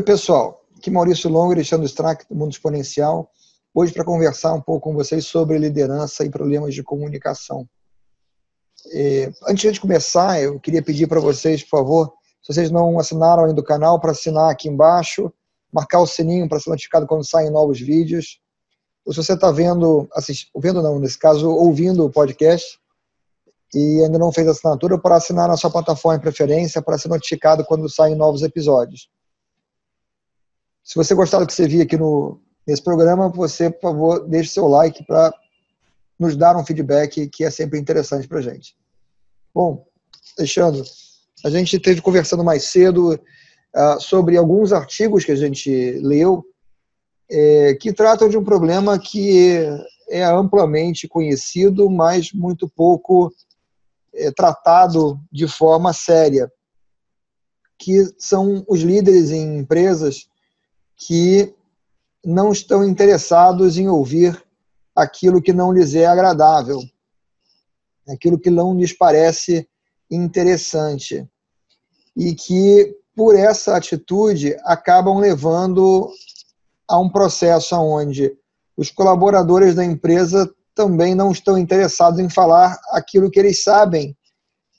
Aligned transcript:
Oi, 0.00 0.04
pessoal. 0.04 0.64
Aqui 0.78 0.90
Maurício 0.90 1.28
Longo, 1.28 1.52
Alexandre 1.52 1.84
Strack, 1.84 2.24
do 2.26 2.34
Mundo 2.34 2.52
Exponencial. 2.52 3.30
Hoje 3.74 3.92
para 3.92 4.02
conversar 4.02 4.54
um 4.54 4.60
pouco 4.62 4.88
com 4.88 4.94
vocês 4.94 5.26
sobre 5.26 5.58
liderança 5.58 6.24
e 6.24 6.30
problemas 6.30 6.74
de 6.74 6.82
comunicação. 6.82 7.68
É, 8.94 9.30
antes 9.46 9.74
de 9.74 9.78
começar, 9.78 10.40
eu 10.40 10.58
queria 10.58 10.82
pedir 10.82 11.06
para 11.06 11.20
vocês, 11.20 11.62
por 11.62 11.80
favor, 11.80 12.14
se 12.40 12.50
vocês 12.50 12.70
não 12.70 12.98
assinaram 12.98 13.44
ainda 13.44 13.60
o 13.60 13.62
canal, 13.62 14.00
para 14.00 14.12
assinar 14.12 14.50
aqui 14.50 14.70
embaixo, 14.70 15.30
marcar 15.70 16.00
o 16.00 16.06
sininho 16.06 16.48
para 16.48 16.58
ser 16.58 16.70
notificado 16.70 17.06
quando 17.06 17.28
saem 17.28 17.50
novos 17.50 17.78
vídeos. 17.78 18.40
Ou 19.04 19.12
se 19.12 19.22
você 19.22 19.34
está 19.34 19.50
vendo, 19.50 20.08
ouvindo 20.54 20.82
não, 20.82 20.98
nesse 20.98 21.18
caso, 21.18 21.46
ouvindo 21.50 22.06
o 22.06 22.10
podcast, 22.10 22.80
e 23.74 24.02
ainda 24.02 24.18
não 24.18 24.32
fez 24.32 24.48
assinatura, 24.48 24.98
para 24.98 25.16
assinar 25.16 25.46
na 25.46 25.58
sua 25.58 25.68
plataforma 25.70 26.16
de 26.16 26.22
preferência, 26.22 26.80
para 26.80 26.96
ser 26.96 27.08
notificado 27.08 27.66
quando 27.66 27.86
saem 27.86 28.14
novos 28.14 28.40
episódios. 28.40 29.10
Se 30.82 30.94
você 30.94 31.14
gostar 31.14 31.38
do 31.38 31.46
que 31.46 31.52
você 31.52 31.68
viu 31.68 31.82
aqui 31.82 31.96
no, 31.96 32.40
nesse 32.66 32.82
programa, 32.82 33.28
você, 33.28 33.70
por 33.70 33.80
favor, 33.80 34.28
deixe 34.28 34.50
seu 34.50 34.66
like 34.66 35.04
para 35.04 35.32
nos 36.18 36.36
dar 36.36 36.56
um 36.56 36.64
feedback 36.64 37.28
que 37.28 37.44
é 37.44 37.50
sempre 37.50 37.78
interessante 37.78 38.28
para 38.28 38.38
a 38.38 38.42
gente. 38.42 38.76
Bom, 39.54 39.86
Alexandre, 40.38 40.82
a 41.44 41.50
gente 41.50 41.76
esteve 41.76 42.00
conversando 42.00 42.44
mais 42.44 42.64
cedo 42.64 43.14
uh, 43.14 44.00
sobre 44.00 44.36
alguns 44.36 44.72
artigos 44.72 45.24
que 45.24 45.32
a 45.32 45.36
gente 45.36 45.92
leu 46.02 46.44
é, 47.30 47.74
que 47.74 47.92
tratam 47.92 48.28
de 48.28 48.36
um 48.36 48.44
problema 48.44 48.98
que 48.98 49.64
é, 50.08 50.24
amplamente 50.24 51.06
conhecido, 51.06 51.88
mas 51.88 52.32
muito 52.32 52.68
pouco 52.68 53.32
é, 54.12 54.30
tratado 54.32 55.20
de 55.30 55.46
forma 55.46 55.92
séria, 55.92 56.50
que 57.78 58.04
são 58.18 58.64
os 58.68 58.80
líderes 58.80 59.30
em 59.30 59.58
empresas 59.58 60.28
que 61.00 61.54
não 62.22 62.52
estão 62.52 62.84
interessados 62.84 63.78
em 63.78 63.88
ouvir 63.88 64.40
aquilo 64.94 65.40
que 65.40 65.52
não 65.52 65.72
lhes 65.72 65.94
é 65.94 66.04
agradável, 66.04 66.78
aquilo 68.06 68.38
que 68.38 68.50
não 68.50 68.76
lhes 68.76 68.92
parece 68.92 69.66
interessante 70.10 71.26
e 72.14 72.34
que 72.34 72.94
por 73.16 73.34
essa 73.34 73.76
atitude 73.76 74.54
acabam 74.64 75.18
levando 75.18 76.10
a 76.86 76.98
um 76.98 77.08
processo 77.08 77.74
onde 77.76 78.36
os 78.76 78.90
colaboradores 78.90 79.74
da 79.74 79.84
empresa 79.84 80.52
também 80.74 81.14
não 81.14 81.32
estão 81.32 81.56
interessados 81.56 82.20
em 82.20 82.28
falar 82.28 82.78
aquilo 82.90 83.30
que 83.30 83.38
eles 83.38 83.62
sabem 83.62 84.16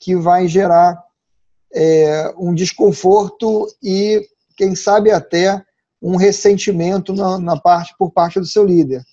que 0.00 0.14
vai 0.14 0.46
gerar 0.46 1.02
é, 1.74 2.32
um 2.36 2.54
desconforto 2.54 3.66
e, 3.82 4.28
quem 4.56 4.74
sabe, 4.74 5.10
até 5.10 5.64
um 6.02 6.16
ressentimento 6.16 7.14
na, 7.14 7.38
na, 7.38 7.60
parte 7.60 7.94
por 7.96 8.10
parte 8.10 8.40
do 8.40 8.46
seu 8.46 8.64
líder. 8.64 9.04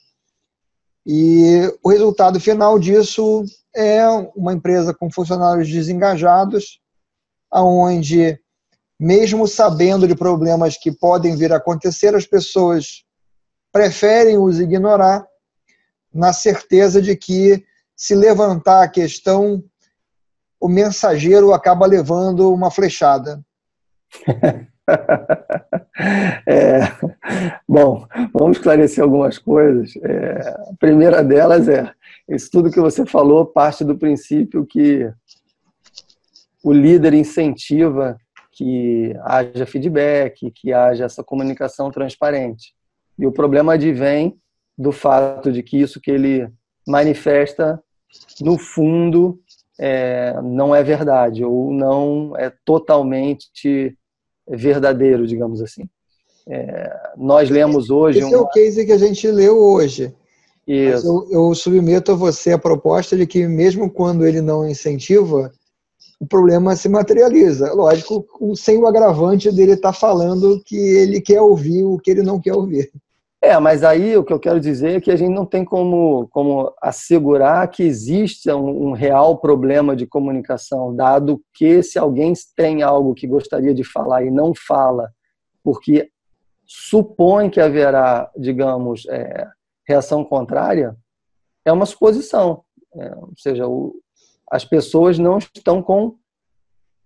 E 1.06 1.72
o 1.84 1.90
resultado 1.90 2.40
final 2.40 2.80
disso 2.80 3.46
é 3.76 4.08
uma 4.36 4.54
empresa 4.54 4.94
com 4.94 5.12
funcionários 5.12 5.70
desengajados, 5.70 6.82
aonde 7.52 8.40
mesmo 9.00 9.48
sabendo 9.48 10.08
de 10.08 10.16
problemas 10.16 10.78
que 10.78 10.92
podem 10.92 11.36
vir 11.36 11.54
a 11.54 11.58
acontecer, 11.58 12.14
as 12.16 12.26
pessoas 12.26 13.06
preferem 13.72 14.38
os 14.38 14.60
ignorar 14.60 15.26
na 16.12 16.34
certeza 16.34 17.02
de 17.02 17.16
que 17.16 17.64
se 17.96 18.16
levantar 18.16 18.84
a 18.84 18.90
questão, 18.90 19.64
o 20.60 20.68
mensageiro 20.68 21.54
acaba 21.54 21.86
levando 21.86 22.52
uma 22.52 22.72
flechada. 22.72 23.42
É, 26.48 26.80
bom, 27.68 28.08
vamos 28.34 28.56
esclarecer 28.58 29.04
algumas 29.04 29.38
coisas. 29.38 29.94
É, 29.98 30.40
a 30.72 30.74
primeira 30.80 31.22
delas 31.22 31.68
é: 31.68 31.92
isso 32.30 32.50
tudo 32.50 32.72
que 32.72 32.80
você 32.80 33.06
falou 33.06 33.46
parte 33.46 33.84
do 33.84 33.98
princípio 33.98 34.66
que 34.66 35.12
o 36.64 36.72
líder 36.72 37.14
incentiva 37.14 38.18
que 38.52 39.14
haja 39.24 39.66
feedback, 39.66 40.52
que 40.52 40.74
haja 40.74 41.06
essa 41.06 41.24
comunicação 41.24 41.92
transparente. 41.92 42.74
E 43.18 43.26
o 43.26 43.32
problema 43.32 43.74
advém 43.74 44.38
do 44.78 44.92
fato 44.92 45.52
de 45.52 45.62
que 45.62 45.78
isso 45.80 46.00
que 46.00 46.12
ele 46.12 46.50
manifesta, 46.88 47.82
no 48.42 48.58
fundo, 48.58 49.40
é, 49.80 50.40
não 50.42 50.76
é 50.76 50.84
verdade 50.84 51.44
ou 51.44 51.72
não 51.72 52.36
é 52.38 52.52
totalmente 52.66 53.98
verdadeiro, 54.58 55.28
digamos 55.28 55.62
assim. 55.62 55.84
É, 56.48 56.92
nós 57.18 57.50
lemos 57.50 57.90
hoje. 57.90 58.20
Esse 58.20 58.36
um... 58.36 58.40
é 58.40 58.42
o 58.42 58.48
case 58.48 58.86
que 58.86 58.92
a 58.92 58.98
gente 58.98 59.30
leu 59.30 59.58
hoje. 59.58 60.14
Isso. 60.68 61.28
Eu, 61.32 61.48
eu, 61.50 61.56
submeto 61.56 62.12
a 62.12 62.16
você 62.16 62.52
a 62.52 62.58
proposta 62.58 63.18
de 63.18 63.26
que, 63.26 63.48
mesmo 63.48 63.90
quando 63.90 64.26
ele 64.26 64.40
não 64.40 64.68
incentiva, 64.68 65.52
o 66.20 66.28
problema 66.28 66.76
se 66.76 66.88
materializa. 66.88 67.74
Lógico, 67.74 68.26
sem 68.56 68.78
o 68.78 68.86
agravante 68.86 69.52
dele 69.52 69.74
estar 69.74 69.94
tá 69.94 69.98
falando 69.98 70.62
que 70.66 70.76
ele 70.76 71.22
quer 71.22 71.42
ouvir 71.42 71.84
o 71.84 71.98
que 71.98 72.12
ele 72.12 72.22
não 72.22 72.40
quer 72.40 72.54
ouvir. 72.54 72.92
É, 73.42 73.58
mas 73.58 73.84
aí 73.84 74.18
o 74.18 74.24
que 74.24 74.34
eu 74.34 74.40
quero 74.40 74.60
dizer 74.60 74.98
é 74.98 75.02
que 75.02 75.10
a 75.10 75.16
gente 75.16 75.34
não 75.34 75.46
tem 75.46 75.64
como, 75.64 76.28
como 76.28 76.74
assegurar 76.82 77.70
que 77.70 77.84
exista 77.84 78.56
um, 78.56 78.90
um, 78.90 78.92
real 78.92 79.38
problema 79.38 79.96
de 79.96 80.06
comunicação, 80.06 80.94
dado 80.94 81.42
que 81.54 81.82
se 81.82 81.98
alguém 81.98 82.34
tem 82.54 82.84
algo 82.84 83.14
que 83.14 83.26
gostaria 83.26 83.74
de 83.74 83.84
falar 83.84 84.26
e 84.26 84.32
não 84.32 84.54
fala, 84.54 85.10
porque 85.64 86.12
supõe 86.66 87.50
que 87.50 87.62
haverá, 87.62 88.30
digamos, 88.38 89.08
é, 89.08 89.48
reação 89.88 90.24
contrária, 90.24 90.96
é 91.64 91.72
uma 91.72 91.86
suposição. 91.86 92.64
É, 92.94 93.16
ou 93.16 93.34
seja, 93.38 93.68
o, 93.68 93.96
as 94.52 94.66
pessoas 94.66 95.18
não 95.18 95.38
estão 95.38 95.82
com. 95.82 96.16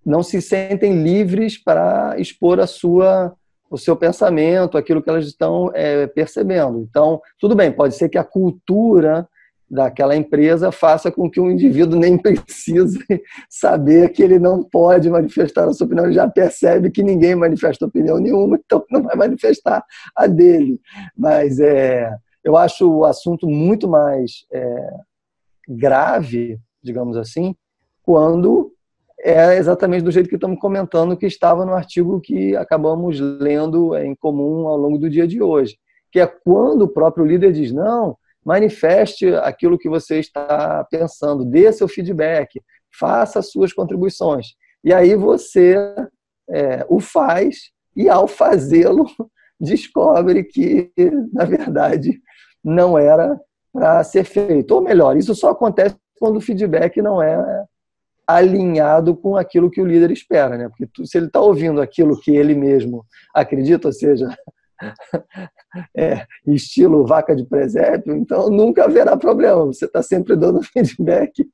não 0.03 0.23
se 0.23 0.41
sentem 0.41 1.03
livres 1.03 1.61
para 1.61 2.19
expor 2.19 2.59
a 2.59 2.65
sua 2.65 3.35
o 3.73 3.77
seu 3.77 3.95
pensamento, 3.95 4.77
aquilo 4.77 5.01
que 5.01 5.09
elas 5.09 5.25
estão 5.25 5.71
é, 5.73 6.05
percebendo. 6.05 6.79
Então, 6.87 7.19
tudo 7.39 7.55
bem, 7.55 7.71
pode 7.71 7.95
ser 7.95 8.07
que 8.07 8.19
a 8.19 8.23
cultura 8.23 9.27
daquela 9.67 10.15
empresa 10.15 10.71
faça 10.71 11.11
com 11.11 11.27
que 11.27 11.39
o 11.39 11.49
indivíduo 11.49 11.99
nem 11.99 12.15
precise 12.21 13.03
saber 13.49 14.09
que 14.09 14.21
ele 14.21 14.37
não 14.37 14.61
pode 14.63 15.09
manifestar 15.09 15.67
a 15.67 15.73
sua 15.73 15.87
opinião, 15.87 16.05
ele 16.05 16.13
já 16.13 16.29
percebe 16.29 16.91
que 16.91 17.01
ninguém 17.01 17.33
manifesta 17.33 17.87
opinião 17.87 18.19
nenhuma, 18.19 18.59
então 18.63 18.85
não 18.91 19.01
vai 19.01 19.15
manifestar 19.15 19.83
a 20.15 20.27
dele. 20.27 20.79
Mas 21.17 21.59
é, 21.59 22.15
eu 22.43 22.55
acho 22.55 22.87
o 22.87 23.03
assunto 23.03 23.47
muito 23.47 23.87
mais 23.87 24.45
é, 24.53 24.89
grave, 25.67 26.59
digamos 26.83 27.17
assim, 27.17 27.55
quando 28.03 28.71
é 29.23 29.55
exatamente 29.55 30.03
do 30.03 30.11
jeito 30.11 30.27
que 30.27 30.35
estamos 30.35 30.59
comentando 30.59 31.15
que 31.15 31.25
estava 31.25 31.65
no 31.65 31.73
artigo 31.73 32.19
que 32.19 32.55
acabamos 32.57 33.19
lendo 33.21 33.95
em 33.95 34.13
comum 34.13 34.67
ao 34.67 34.75
longo 34.75 34.97
do 34.97 35.09
dia 35.09 35.25
de 35.25 35.41
hoje, 35.41 35.77
que 36.11 36.19
é 36.19 36.27
quando 36.27 36.81
o 36.81 36.89
próprio 36.89 37.25
líder 37.25 37.53
diz 37.53 37.71
não, 37.71 38.17
manifeste 38.45 39.33
aquilo 39.35 39.77
que 39.77 39.87
você 39.87 40.19
está 40.19 40.85
pensando, 40.91 41.45
dê 41.45 41.71
seu 41.71 41.87
feedback, 41.87 42.61
faça 42.99 43.41
suas 43.41 43.71
contribuições. 43.71 44.47
E 44.83 44.93
aí 44.93 45.15
você 45.15 45.77
é, 46.49 46.85
o 46.89 46.99
faz 46.99 47.71
e 47.95 48.09
ao 48.09 48.27
fazê-lo 48.27 49.05
descobre 49.57 50.43
que 50.43 50.91
na 51.31 51.45
verdade 51.45 52.19
não 52.61 52.97
era 52.97 53.39
para 53.71 54.03
ser 54.03 54.25
feito. 54.25 54.75
Ou 54.75 54.81
melhor, 54.81 55.15
isso 55.15 55.33
só 55.33 55.51
acontece 55.51 55.95
quando 56.19 56.37
o 56.37 56.41
feedback 56.41 57.01
não 57.01 57.23
é 57.23 57.65
alinhado 58.27 59.15
com 59.15 59.35
aquilo 59.35 59.69
que 59.69 59.81
o 59.81 59.85
líder 59.85 60.11
espera, 60.11 60.57
né? 60.57 60.69
Porque 60.69 61.05
se 61.05 61.17
ele 61.17 61.27
está 61.27 61.41
ouvindo 61.41 61.81
aquilo 61.81 62.19
que 62.19 62.35
ele 62.35 62.55
mesmo 62.55 63.05
acredita, 63.33 63.87
ou 63.87 63.93
seja, 63.93 64.27
é, 65.95 66.25
estilo 66.47 67.05
vaca 67.05 67.35
de 67.35 67.45
presépio, 67.45 68.15
então 68.15 68.49
nunca 68.49 68.85
haverá 68.85 69.17
problema. 69.17 69.65
Você 69.65 69.85
está 69.85 70.01
sempre 70.01 70.35
dando 70.35 70.61
feedback 70.63 71.47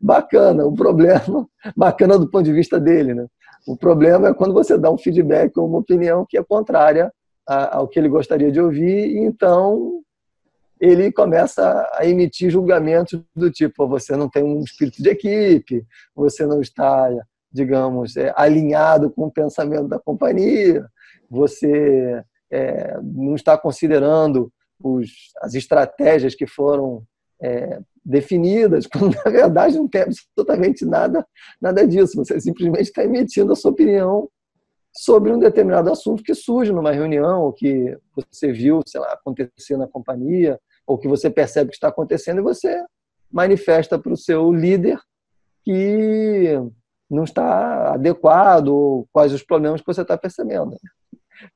bacana. 0.00 0.64
O 0.64 0.74
problema, 0.74 1.46
bacana 1.76 2.18
do 2.18 2.30
ponto 2.30 2.44
de 2.44 2.52
vista 2.52 2.78
dele, 2.78 3.14
né? 3.14 3.26
O 3.66 3.76
problema 3.76 4.28
é 4.28 4.34
quando 4.34 4.54
você 4.54 4.78
dá 4.78 4.90
um 4.90 4.98
feedback 4.98 5.56
ou 5.58 5.66
uma 5.66 5.78
opinião 5.78 6.24
que 6.28 6.38
é 6.38 6.44
contrária 6.44 7.12
ao 7.46 7.86
que 7.88 7.98
ele 7.98 8.08
gostaria 8.08 8.50
de 8.50 8.60
ouvir, 8.60 9.16
então 9.18 10.02
ele 10.80 11.10
começa 11.10 11.88
a 11.94 12.06
emitir 12.06 12.50
julgamentos 12.50 13.20
do 13.34 13.50
tipo: 13.50 13.88
você 13.88 14.16
não 14.16 14.28
tem 14.28 14.42
um 14.42 14.60
espírito 14.60 15.02
de 15.02 15.08
equipe, 15.08 15.84
você 16.14 16.46
não 16.46 16.60
está, 16.60 17.08
digamos, 17.52 18.16
é, 18.16 18.32
alinhado 18.36 19.10
com 19.10 19.26
o 19.26 19.32
pensamento 19.32 19.88
da 19.88 19.98
companhia, 19.98 20.86
você 21.30 22.22
é, 22.50 22.98
não 23.02 23.34
está 23.34 23.56
considerando 23.56 24.52
os, 24.82 25.10
as 25.40 25.54
estratégias 25.54 26.34
que 26.34 26.46
foram 26.46 27.02
é, 27.42 27.80
definidas, 28.04 28.86
quando 28.92 29.16
na 29.24 29.30
verdade 29.30 29.76
não 29.76 29.88
tem 29.88 30.02
absolutamente 30.02 30.84
nada, 30.84 31.26
nada 31.60 31.86
disso. 31.86 32.16
Você 32.16 32.40
simplesmente 32.40 32.88
está 32.88 33.02
emitindo 33.02 33.52
a 33.52 33.56
sua 33.56 33.70
opinião 33.70 34.28
sobre 34.96 35.30
um 35.30 35.38
determinado 35.38 35.90
assunto 35.90 36.22
que 36.22 36.34
surge 36.34 36.72
numa 36.72 36.90
reunião, 36.90 37.42
ou 37.42 37.52
que 37.52 37.96
você 38.14 38.50
viu, 38.50 38.80
sei 38.86 39.00
lá, 39.00 39.12
acontecer 39.12 39.76
na 39.76 39.86
companhia, 39.86 40.58
ou 40.86 40.96
que 40.96 41.06
você 41.06 41.28
percebe 41.28 41.70
que 41.70 41.76
está 41.76 41.88
acontecendo 41.88 42.38
e 42.38 42.44
você 42.44 42.82
manifesta 43.30 43.98
para 43.98 44.12
o 44.12 44.16
seu 44.16 44.52
líder 44.52 44.98
que 45.64 46.58
não 47.10 47.24
está 47.24 47.94
adequado 47.94 48.68
ou 48.68 49.06
quais 49.12 49.32
os 49.32 49.42
problemas 49.42 49.80
que 49.80 49.86
você 49.86 50.02
está 50.02 50.16
percebendo. 50.16 50.76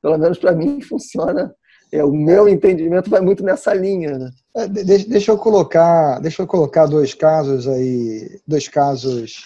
Pelo 0.01 0.17
menos 0.17 0.37
para 0.37 0.53
mim 0.53 0.81
funciona. 0.81 1.53
É, 1.91 2.03
o 2.03 2.11
meu 2.11 2.47
entendimento 2.47 3.09
vai 3.09 3.21
muito 3.21 3.43
nessa 3.43 3.73
linha. 3.73 4.17
Né? 4.17 4.31
É, 4.55 4.67
deixa 4.67 5.31
eu 5.31 5.37
colocar, 5.37 6.19
deixa 6.19 6.41
eu 6.41 6.47
colocar 6.47 6.85
dois 6.85 7.13
casos 7.13 7.67
aí, 7.67 8.39
dois 8.47 8.67
casos 8.67 9.45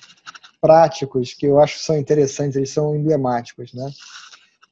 práticos 0.66 1.32
que 1.36 1.46
eu 1.46 1.60
acho 1.60 1.78
são 1.78 1.96
interessantes, 1.96 2.56
eles 2.56 2.72
são 2.72 2.96
emblemáticos, 2.96 3.72
né? 3.72 3.88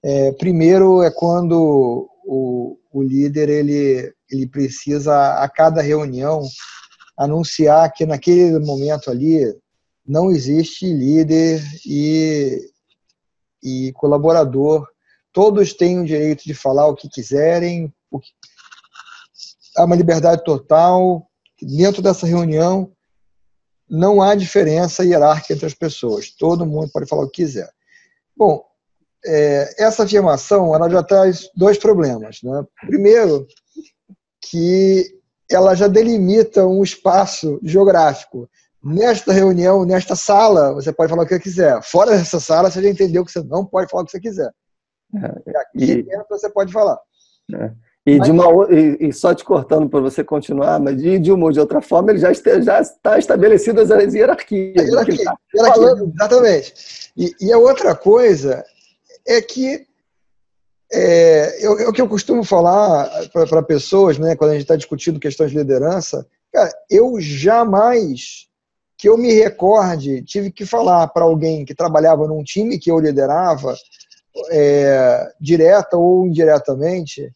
É, 0.01 0.31
primeiro 0.31 1.03
é 1.03 1.11
quando 1.11 2.09
o, 2.25 2.79
o 2.91 3.03
líder 3.03 3.47
ele, 3.47 4.11
ele 4.27 4.47
precisa 4.47 5.35
a 5.35 5.47
cada 5.47 5.83
reunião 5.83 6.41
anunciar 7.15 7.93
que 7.93 8.07
naquele 8.07 8.57
momento 8.57 9.11
ali 9.11 9.55
não 10.03 10.31
existe 10.31 10.91
líder 10.91 11.63
e, 11.85 12.57
e 13.61 13.93
colaborador. 13.93 14.87
Todos 15.31 15.73
têm 15.73 15.99
o 15.99 16.05
direito 16.05 16.43
de 16.43 16.55
falar 16.55 16.87
o 16.87 16.95
que 16.95 17.07
quiserem, 17.07 17.93
o 18.09 18.19
que... 18.19 18.31
há 19.77 19.85
uma 19.85 19.95
liberdade 19.95 20.43
total. 20.43 21.29
Dentro 21.61 22.01
dessa 22.01 22.25
reunião, 22.25 22.91
não 23.89 24.21
há 24.21 24.35
diferença 24.35 25.03
hierárquica 25.03 25.53
entre 25.53 25.65
as 25.65 25.73
pessoas. 25.73 26.29
Todo 26.29 26.65
mundo 26.65 26.89
pode 26.91 27.07
falar 27.07 27.23
o 27.23 27.29
que 27.29 27.43
quiser. 27.43 27.69
Bom, 28.35 28.63
é, 29.25 29.75
essa 29.77 30.03
afirmação 30.03 30.73
ela 30.75 30.89
já 30.89 31.03
traz 31.03 31.49
dois 31.55 31.77
problemas. 31.77 32.39
Né? 32.43 32.63
Primeiro, 32.85 33.47
que 34.41 35.19
ela 35.49 35.75
já 35.75 35.87
delimita 35.87 36.65
um 36.65 36.83
espaço 36.83 37.59
geográfico 37.63 38.49
nesta 38.83 39.31
reunião, 39.31 39.85
nesta 39.85 40.15
sala, 40.15 40.73
você 40.73 40.91
pode 40.91 41.09
falar 41.09 41.23
o 41.23 41.27
que 41.27 41.39
quiser. 41.39 41.81
Fora 41.81 42.11
dessa 42.11 42.39
sala, 42.39 42.69
você 42.69 42.81
já 42.81 42.89
entendeu 42.89 43.23
que 43.23 43.31
você 43.31 43.41
não 43.41 43.65
pode 43.65 43.89
falar 43.89 44.03
o 44.03 44.05
que 44.05 44.11
você 44.11 44.19
quiser. 44.19 44.51
É, 45.15 45.57
aqui 45.57 45.91
e, 45.91 46.03
dentro 46.03 46.25
você 46.29 46.49
pode 46.49 46.73
falar. 46.73 46.99
É. 47.53 47.71
E, 48.05 48.17
mas, 48.17 48.25
de 48.25 48.31
uma, 48.31 48.45
e, 48.69 49.07
e, 49.07 49.13
só 49.13 49.33
te 49.33 49.45
cortando 49.45 49.89
para 49.89 50.01
você 50.01 50.23
continuar, 50.23 50.77
mas 50.79 50.97
de, 50.97 51.17
de 51.19 51.31
uma 51.31 51.45
ou 51.45 51.51
de 51.51 51.59
outra 51.59 51.81
forma, 51.81 52.11
ele 52.11 52.19
já, 52.19 52.31
este, 52.31 52.61
já 52.61 52.81
está 52.81 53.17
estabelecido 53.17 53.79
as 53.79 53.89
hierarquias. 54.13 54.87
Hierarquia, 54.87 55.23
tá 55.25 55.37
hierarquia 55.55 56.11
exatamente. 56.13 56.73
E, 57.15 57.33
e, 57.39 57.53
a 57.53 57.57
outra 57.57 57.95
coisa 57.95 58.63
é 59.25 59.41
que 59.41 59.87
é, 60.91 61.65
eu, 61.65 61.79
é 61.79 61.87
o 61.87 61.93
que 61.93 62.01
eu 62.01 62.09
costumo 62.09 62.43
falar 62.43 63.09
para 63.31 63.63
pessoas, 63.63 64.19
né, 64.19 64.35
quando 64.35 64.51
a 64.51 64.53
gente 64.53 64.63
está 64.63 64.75
discutindo 64.75 65.19
questões 65.19 65.51
de 65.51 65.57
liderança, 65.57 66.27
cara, 66.51 66.71
eu 66.89 67.19
jamais 67.19 68.47
que 68.97 69.09
eu 69.09 69.17
me 69.17 69.33
recorde, 69.33 70.21
tive 70.23 70.51
que 70.51 70.65
falar 70.65 71.07
para 71.07 71.23
alguém 71.23 71.65
que 71.65 71.75
trabalhava 71.75 72.27
num 72.27 72.43
time 72.43 72.79
que 72.79 72.91
eu 72.91 72.99
liderava, 72.99 73.75
é, 74.51 75.29
direta 75.41 75.97
ou 75.97 76.25
indiretamente, 76.25 77.31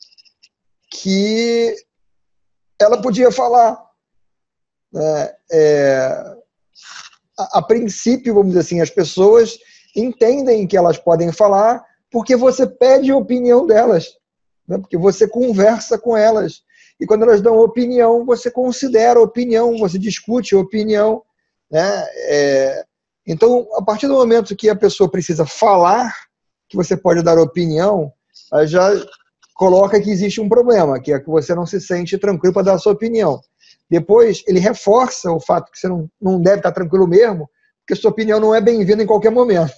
que 0.91 1.75
ela 2.79 3.01
podia 3.01 3.31
falar. 3.31 3.77
Né? 4.91 5.33
É, 5.51 6.35
a, 7.37 7.59
a, 7.59 7.61
princípio, 7.61 8.33
vamos 8.33 8.49
dizer 8.49 8.61
assim, 8.61 8.81
as 8.81 8.89
pessoas 8.89 9.57
entendem 9.95 10.67
que 10.67 10.77
elas 10.77 10.97
podem 10.97 11.31
falar 11.31 11.83
porque 12.11 12.35
você 12.35 12.65
pede 12.65 13.11
a 13.11 13.17
opinião 13.17 13.65
delas, 13.65 14.07
né? 14.67 14.77
porque 14.77 14.97
você 14.97 15.27
conversa 15.27 15.97
com 15.97 16.15
elas. 16.15 16.61
E 16.99 17.05
quando 17.05 17.23
elas 17.23 17.41
dão 17.41 17.59
opinião, 17.59 18.25
você 18.25 18.49
considera 18.49 19.19
a 19.19 19.23
opinião, 19.23 19.77
você 19.77 19.99
discute 19.99 20.55
a 20.55 20.59
opinião. 20.59 21.21
Né? 21.69 22.07
É, 22.29 22.85
então, 23.25 23.67
a 23.73 23.83
partir 23.83 24.07
do 24.07 24.13
momento 24.13 24.55
que 24.55 24.69
a 24.69 24.75
pessoa 24.75 25.11
precisa 25.11 25.45
falar, 25.45 26.15
que 26.69 26.77
você 26.77 26.95
pode 26.95 27.21
dar 27.21 27.37
opinião, 27.37 28.11
já 28.65 28.89
coloca 29.57 29.99
que 29.99 30.11
existe 30.11 30.39
um 30.39 30.47
problema, 30.47 31.01
que 31.01 31.11
é 31.11 31.19
que 31.19 31.27
você 31.27 31.55
não 31.55 31.65
se 31.65 31.81
sente 31.81 32.17
tranquilo 32.17 32.53
para 32.53 32.61
dar 32.63 32.73
a 32.75 32.77
sua 32.77 32.93
opinião. 32.93 33.41
Depois, 33.89 34.43
ele 34.47 34.59
reforça 34.59 35.31
o 35.31 35.39
fato 35.39 35.71
que 35.71 35.79
você 35.79 35.87
não, 35.87 36.07
não 36.21 36.39
deve 36.39 36.57
estar 36.57 36.71
tranquilo 36.71 37.07
mesmo, 37.07 37.49
porque 37.79 37.99
sua 37.99 38.11
opinião 38.11 38.39
não 38.39 38.53
é 38.53 38.61
bem-vinda 38.61 39.03
em 39.03 39.07
qualquer 39.07 39.31
momento. 39.31 39.73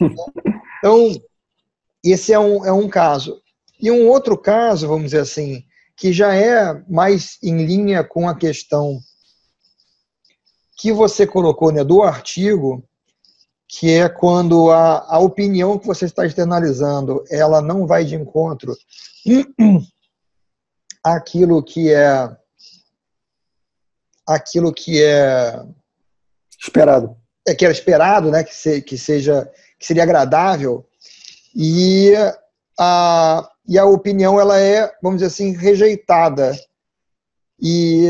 Então, 0.78 1.10
esse 2.04 2.32
é 2.32 2.38
um, 2.38 2.64
é 2.64 2.70
um 2.70 2.88
caso. 2.88 3.42
E 3.80 3.90
um 3.90 4.06
outro 4.08 4.38
caso, 4.38 4.86
vamos 4.86 5.06
dizer 5.06 5.18
assim, 5.18 5.64
que 5.96 6.12
já 6.12 6.32
é 6.32 6.80
mais 6.88 7.36
em 7.42 7.66
linha 7.66 8.04
com 8.04 8.28
a 8.28 8.36
questão 8.36 9.00
que 10.78 10.92
você 10.92 11.26
colocou 11.26 11.72
né, 11.72 11.82
do 11.82 12.00
artigo, 12.00 12.84
que 13.68 13.92
é 13.92 14.08
quando 14.08 14.70
a, 14.70 15.04
a 15.14 15.18
opinião 15.18 15.78
que 15.78 15.86
você 15.86 16.06
está 16.06 16.24
externalizando 16.24 17.22
ela 17.30 17.60
não 17.60 17.86
vai 17.86 18.02
de 18.02 18.14
encontro 18.14 18.74
aquilo 21.04 21.62
que 21.62 21.92
é 21.92 22.34
aquilo 24.26 24.72
que 24.72 25.02
é 25.02 25.62
esperado. 26.58 27.16
É 27.46 27.54
que 27.54 27.64
era 27.64 27.72
esperado 27.72 28.30
né 28.30 28.42
que, 28.42 28.54
se, 28.54 28.80
que 28.80 28.96
seja 28.96 29.50
que 29.78 29.86
seria 29.86 30.02
agradável. 30.02 30.86
E 31.54 32.14
a 32.78 33.50
e 33.66 33.78
a 33.78 33.84
opinião 33.84 34.40
ela 34.40 34.58
é 34.58 34.90
vamos 35.02 35.20
dizer 35.20 35.26
assim 35.26 35.52
rejeitada. 35.52 36.58
E 37.60 38.08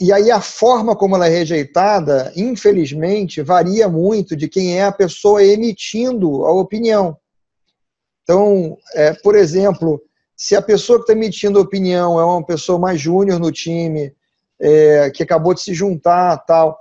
e 0.00 0.12
aí 0.12 0.30
a 0.30 0.40
forma 0.40 0.96
como 0.96 1.14
ela 1.14 1.26
é 1.26 1.30
rejeitada, 1.30 2.32
infelizmente, 2.34 3.42
varia 3.42 3.88
muito 3.88 4.34
de 4.34 4.48
quem 4.48 4.78
é 4.78 4.84
a 4.84 4.92
pessoa 4.92 5.44
emitindo 5.44 6.46
a 6.46 6.52
opinião. 6.52 7.16
Então, 8.22 8.78
é, 8.94 9.12
por 9.12 9.36
exemplo, 9.36 10.02
se 10.34 10.56
a 10.56 10.62
pessoa 10.62 10.98
que 10.98 11.02
está 11.02 11.12
emitindo 11.12 11.58
a 11.58 11.62
opinião 11.62 12.18
é 12.18 12.24
uma 12.24 12.44
pessoa 12.44 12.78
mais 12.78 12.98
júnior 12.98 13.38
no 13.38 13.52
time, 13.52 14.14
é, 14.58 15.10
que 15.10 15.22
acabou 15.22 15.52
de 15.52 15.60
se 15.60 15.74
juntar 15.74 16.38
tal, 16.46 16.78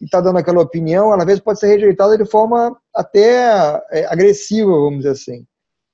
e 0.00 0.04
está 0.04 0.20
dando 0.20 0.38
aquela 0.38 0.60
opinião, 0.60 1.12
ela 1.12 1.22
às 1.22 1.26
vezes 1.26 1.42
pode 1.42 1.60
ser 1.60 1.68
rejeitada 1.68 2.18
de 2.18 2.24
forma 2.24 2.76
até 2.92 3.80
é, 3.92 4.06
agressiva, 4.06 4.70
vamos 4.72 4.98
dizer 4.98 5.10
assim. 5.10 5.46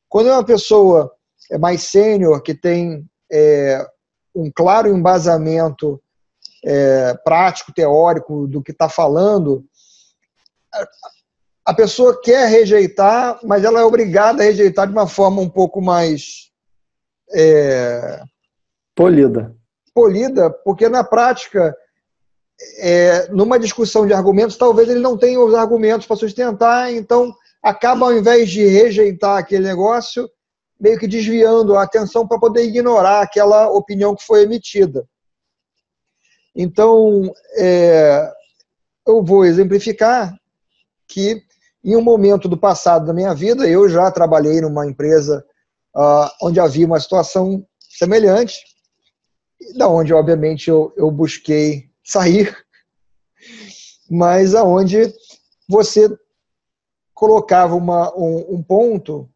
Quando 0.08 0.30
é 0.30 0.32
uma 0.32 0.44
pessoa 0.44 1.12
é 1.50 1.58
mais 1.58 1.82
sênior, 1.82 2.40
que 2.42 2.54
tem 2.54 3.04
é, 3.30 3.87
um 4.35 4.50
claro 4.50 4.88
embasamento 4.88 6.00
é, 6.64 7.14
prático, 7.25 7.73
teórico 7.73 8.47
do 8.47 8.62
que 8.62 8.73
está 8.73 8.88
falando, 8.88 9.64
a 11.64 11.75
pessoa 11.75 12.21
quer 12.21 12.49
rejeitar, 12.49 13.38
mas 13.42 13.64
ela 13.64 13.81
é 13.81 13.85
obrigada 13.85 14.42
a 14.42 14.47
rejeitar 14.47 14.87
de 14.87 14.92
uma 14.92 15.07
forma 15.07 15.40
um 15.40 15.49
pouco 15.49 15.81
mais 15.81 16.50
é, 17.33 18.23
polida. 18.95 19.54
Polida, 19.95 20.50
porque 20.50 20.88
na 20.88 21.04
prática, 21.04 21.76
é, 22.78 23.28
numa 23.28 23.59
discussão 23.59 24.07
de 24.07 24.14
argumentos, 24.14 24.57
talvez 24.57 24.88
ele 24.88 25.00
não 25.00 25.16
tenha 25.16 25.40
os 25.40 25.54
argumentos 25.54 26.07
para 26.07 26.16
sustentar, 26.16 26.92
então 26.92 27.33
acaba, 27.62 28.07
ao 28.07 28.12
invés 28.12 28.50
de 28.50 28.66
rejeitar 28.66 29.38
aquele 29.38 29.66
negócio, 29.66 30.28
meio 30.81 30.99
que 30.99 31.07
desviando 31.07 31.76
a 31.76 31.83
atenção 31.83 32.26
para 32.26 32.40
poder 32.40 32.64
ignorar 32.64 33.23
aquela 33.23 33.71
opinião 33.71 34.16
que 34.16 34.26
foi 34.26 34.42
emitida. 34.42 35.07
Então, 36.54 37.32
é, 37.56 38.30
eu 39.06 39.23
vou 39.25 39.44
exemplificar 39.44 40.37
que, 41.09 41.42
em 41.85 41.97
um 41.97 42.02
momento 42.02 42.49
do 42.49 42.56
passado 42.56 43.06
da 43.06 43.12
minha 43.12 43.35
vida, 43.35 43.66
eu 43.68 43.88
já 43.88 44.11
trabalhei 44.11 44.61
numa 44.61 44.87
empresa 44.87 45.44
uh, 45.97 46.28
onde 46.42 46.61
havia 46.61 46.87
uma 46.87 47.00
situação 47.00 47.66
semelhante, 47.78 48.56
da 49.76 49.88
onde, 49.88 50.12
obviamente, 50.12 50.68
eu, 50.68 50.92
eu 50.97 51.11
busquei 51.11 51.90
sair, 52.04 52.56
mas 54.11 54.54
aonde 54.54 55.12
você 55.68 56.09
colocava 57.14 57.75
uma, 57.75 58.14
um, 58.16 58.56
um 58.56 58.62
ponto 58.62 59.28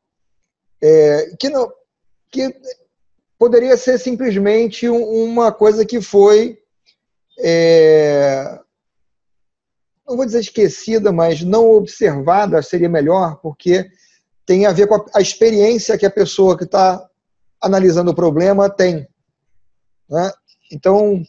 é, 0.82 1.34
que, 1.38 1.48
não, 1.48 1.72
que 2.30 2.54
poderia 3.38 3.76
ser 3.76 3.98
simplesmente 3.98 4.88
uma 4.88 5.52
coisa 5.52 5.84
que 5.84 6.00
foi 6.00 6.58
é, 7.38 8.58
não 10.06 10.16
vou 10.16 10.24
dizer 10.24 10.40
esquecida, 10.40 11.12
mas 11.12 11.42
não 11.42 11.70
observada 11.72 12.62
seria 12.62 12.88
melhor, 12.88 13.36
porque 13.42 13.90
tem 14.44 14.64
a 14.64 14.72
ver 14.72 14.86
com 14.86 15.04
a, 15.12 15.20
experiência 15.20 15.98
que 15.98 16.06
a 16.06 16.10
pessoa 16.10 16.56
que 16.56 16.64
está 16.64 17.04
analisando 17.60 18.12
o 18.12 18.14
problema 18.14 18.70
tem. 18.70 19.08
Né? 20.08 20.30
Então, 20.72 21.22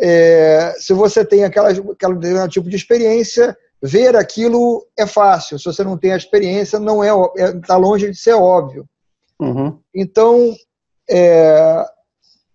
é, 0.00 0.74
se 0.78 0.94
você 0.94 1.24
tem 1.24 1.44
aquela, 1.44 1.68
aquele 1.68 2.48
tipo 2.48 2.70
de 2.70 2.76
experiência, 2.76 3.56
ver 3.82 4.16
aquilo 4.16 4.86
é 4.96 5.06
fácil. 5.06 5.58
Se 5.58 5.66
você 5.66 5.84
não 5.84 5.98
tem 5.98 6.12
a 6.12 6.16
experiência, 6.16 6.78
não 6.78 7.04
é 7.04 7.10
está 7.56 7.74
é, 7.74 7.78
longe 7.78 8.10
de 8.10 8.16
ser 8.16 8.32
óbvio. 8.32 8.88
Uhum. 9.38 9.78
Então, 9.94 10.54
é, 11.08 11.84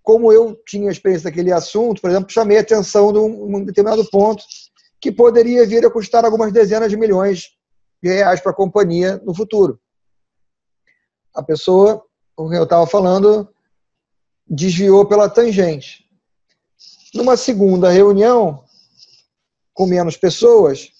como 0.03 0.33
eu 0.33 0.61
tinha 0.67 0.91
experiência 0.91 1.29
daquele 1.29 1.51
assunto, 1.51 2.01
por 2.01 2.09
exemplo, 2.09 2.29
chamei 2.29 2.57
a 2.57 2.61
atenção 2.61 3.13
de 3.13 3.19
um, 3.19 3.55
um 3.55 3.63
determinado 3.63 4.03
ponto 4.11 4.43
que 4.99 5.11
poderia 5.11 5.65
vir 5.65 5.85
a 5.85 5.89
custar 5.89 6.25
algumas 6.25 6.51
dezenas 6.51 6.89
de 6.89 6.97
milhões 6.97 7.51
de 8.01 8.09
reais 8.09 8.41
para 8.41 8.51
a 8.51 8.55
companhia 8.55 9.21
no 9.25 9.33
futuro. 9.33 9.79
A 11.33 11.41
pessoa, 11.41 12.03
com 12.35 12.49
quem 12.49 12.57
eu 12.57 12.65
estava 12.65 12.85
falando, 12.85 13.47
desviou 14.45 15.05
pela 15.05 15.29
tangente. 15.29 16.05
Numa 17.13 17.37
segunda 17.37 17.89
reunião, 17.89 18.63
com 19.73 19.85
menos 19.85 20.17
pessoas, 20.17 20.91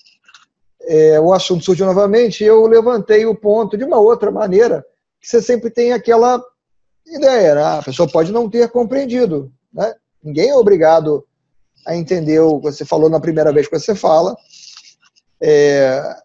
é, 0.82 1.20
o 1.20 1.34
assunto 1.34 1.66
surgiu 1.66 1.86
novamente 1.86 2.44
e 2.44 2.48
eu 2.48 2.66
levantei 2.68 3.26
o 3.26 3.36
ponto 3.36 3.78
de 3.78 3.84
uma 3.84 4.00
outra 4.00 4.32
maneira, 4.32 4.86
que 5.20 5.28
você 5.28 5.42
sempre 5.42 5.70
tem 5.70 5.92
aquela 5.92 6.44
ideia, 7.06 7.56
né? 7.56 7.64
a 7.64 7.82
pessoa 7.82 8.10
pode 8.10 8.32
não 8.32 8.50
ter 8.50 8.70
compreendido. 8.70 9.52
Né? 9.74 9.94
Ninguém 10.24 10.50
é 10.50 10.56
obrigado 10.56 11.26
a 11.86 11.96
entender 11.96 12.40
o 12.40 12.60
que 12.60 12.72
você 12.72 12.86
falou 12.86 13.10
na 13.10 13.20
primeira 13.20 13.52
vez 13.52 13.68
que 13.68 13.78
você 13.78 13.94
fala. 13.94 14.36
É, 15.42 16.16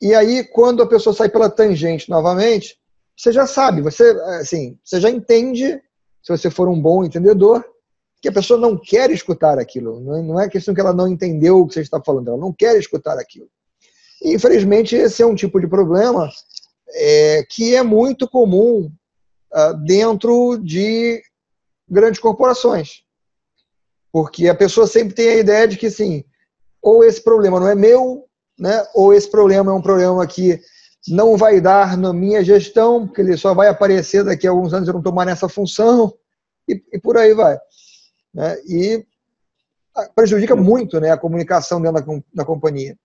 e 0.00 0.14
aí, 0.14 0.44
quando 0.44 0.82
a 0.82 0.86
pessoa 0.86 1.14
sai 1.14 1.28
pela 1.28 1.50
tangente 1.50 2.08
novamente, 2.08 2.78
você 3.16 3.32
já 3.32 3.46
sabe, 3.46 3.80
você, 3.80 4.10
assim, 4.40 4.78
você 4.82 5.00
já 5.00 5.08
entende, 5.08 5.80
se 6.22 6.36
você 6.36 6.50
for 6.50 6.68
um 6.68 6.80
bom 6.80 7.04
entendedor, 7.04 7.64
que 8.20 8.28
a 8.28 8.32
pessoa 8.32 8.58
não 8.58 8.76
quer 8.76 9.10
escutar 9.10 9.58
aquilo. 9.58 10.00
Não 10.00 10.40
é, 10.40 10.48
questão 10.48 10.74
que 10.74 10.80
ela 10.80 10.94
não 10.94 11.06
entendeu 11.06 11.60
o 11.60 11.66
que 11.66 11.74
você 11.74 11.82
está 11.82 12.00
falando, 12.02 12.28
ela 12.28 12.38
não 12.38 12.52
quer 12.52 12.76
escutar 12.76 13.18
aquilo. 13.18 13.48
E, 14.22 14.34
infelizmente, 14.34 14.96
esse 14.96 15.22
é 15.22 15.26
um 15.26 15.34
tipo 15.34 15.60
de 15.60 15.66
problema 15.66 16.30
é, 16.88 17.44
que 17.48 17.74
é 17.74 17.82
muito 17.82 18.28
comum 18.28 18.90
dentro 19.84 20.58
de 20.58 21.22
grandes 21.88 22.20
corporações. 22.20 23.02
Porque 24.12 24.48
a 24.48 24.54
pessoa 24.54 24.86
sempre 24.86 25.14
tem 25.14 25.28
a 25.28 25.36
ideia 25.36 25.68
de 25.68 25.76
que, 25.76 25.90
sim, 25.90 26.24
ou 26.80 27.04
esse 27.04 27.22
problema 27.22 27.58
não 27.58 27.68
é 27.68 27.74
meu, 27.74 28.24
né, 28.58 28.86
ou 28.94 29.12
esse 29.12 29.30
problema 29.30 29.72
é 29.72 29.74
um 29.74 29.82
problema 29.82 30.26
que 30.26 30.60
não 31.08 31.36
vai 31.36 31.60
dar 31.60 31.96
na 31.96 32.12
minha 32.12 32.42
gestão, 32.42 33.06
porque 33.06 33.20
ele 33.20 33.36
só 33.36 33.52
vai 33.52 33.68
aparecer 33.68 34.24
daqui 34.24 34.46
a 34.46 34.50
alguns 34.50 34.72
anos 34.72 34.88
eu 34.88 34.94
não 34.94 35.02
tomar 35.02 35.26
nessa 35.26 35.48
função, 35.48 36.14
e, 36.68 36.82
e 36.92 36.98
por 36.98 37.16
aí 37.16 37.34
vai. 37.34 37.58
Né? 38.32 38.56
E 38.66 39.06
prejudica 40.14 40.56
muito 40.56 40.98
né, 41.00 41.10
a 41.10 41.18
comunicação 41.18 41.80
dentro 41.80 42.04
da, 42.04 42.22
da 42.34 42.44
companhia. 42.44 42.96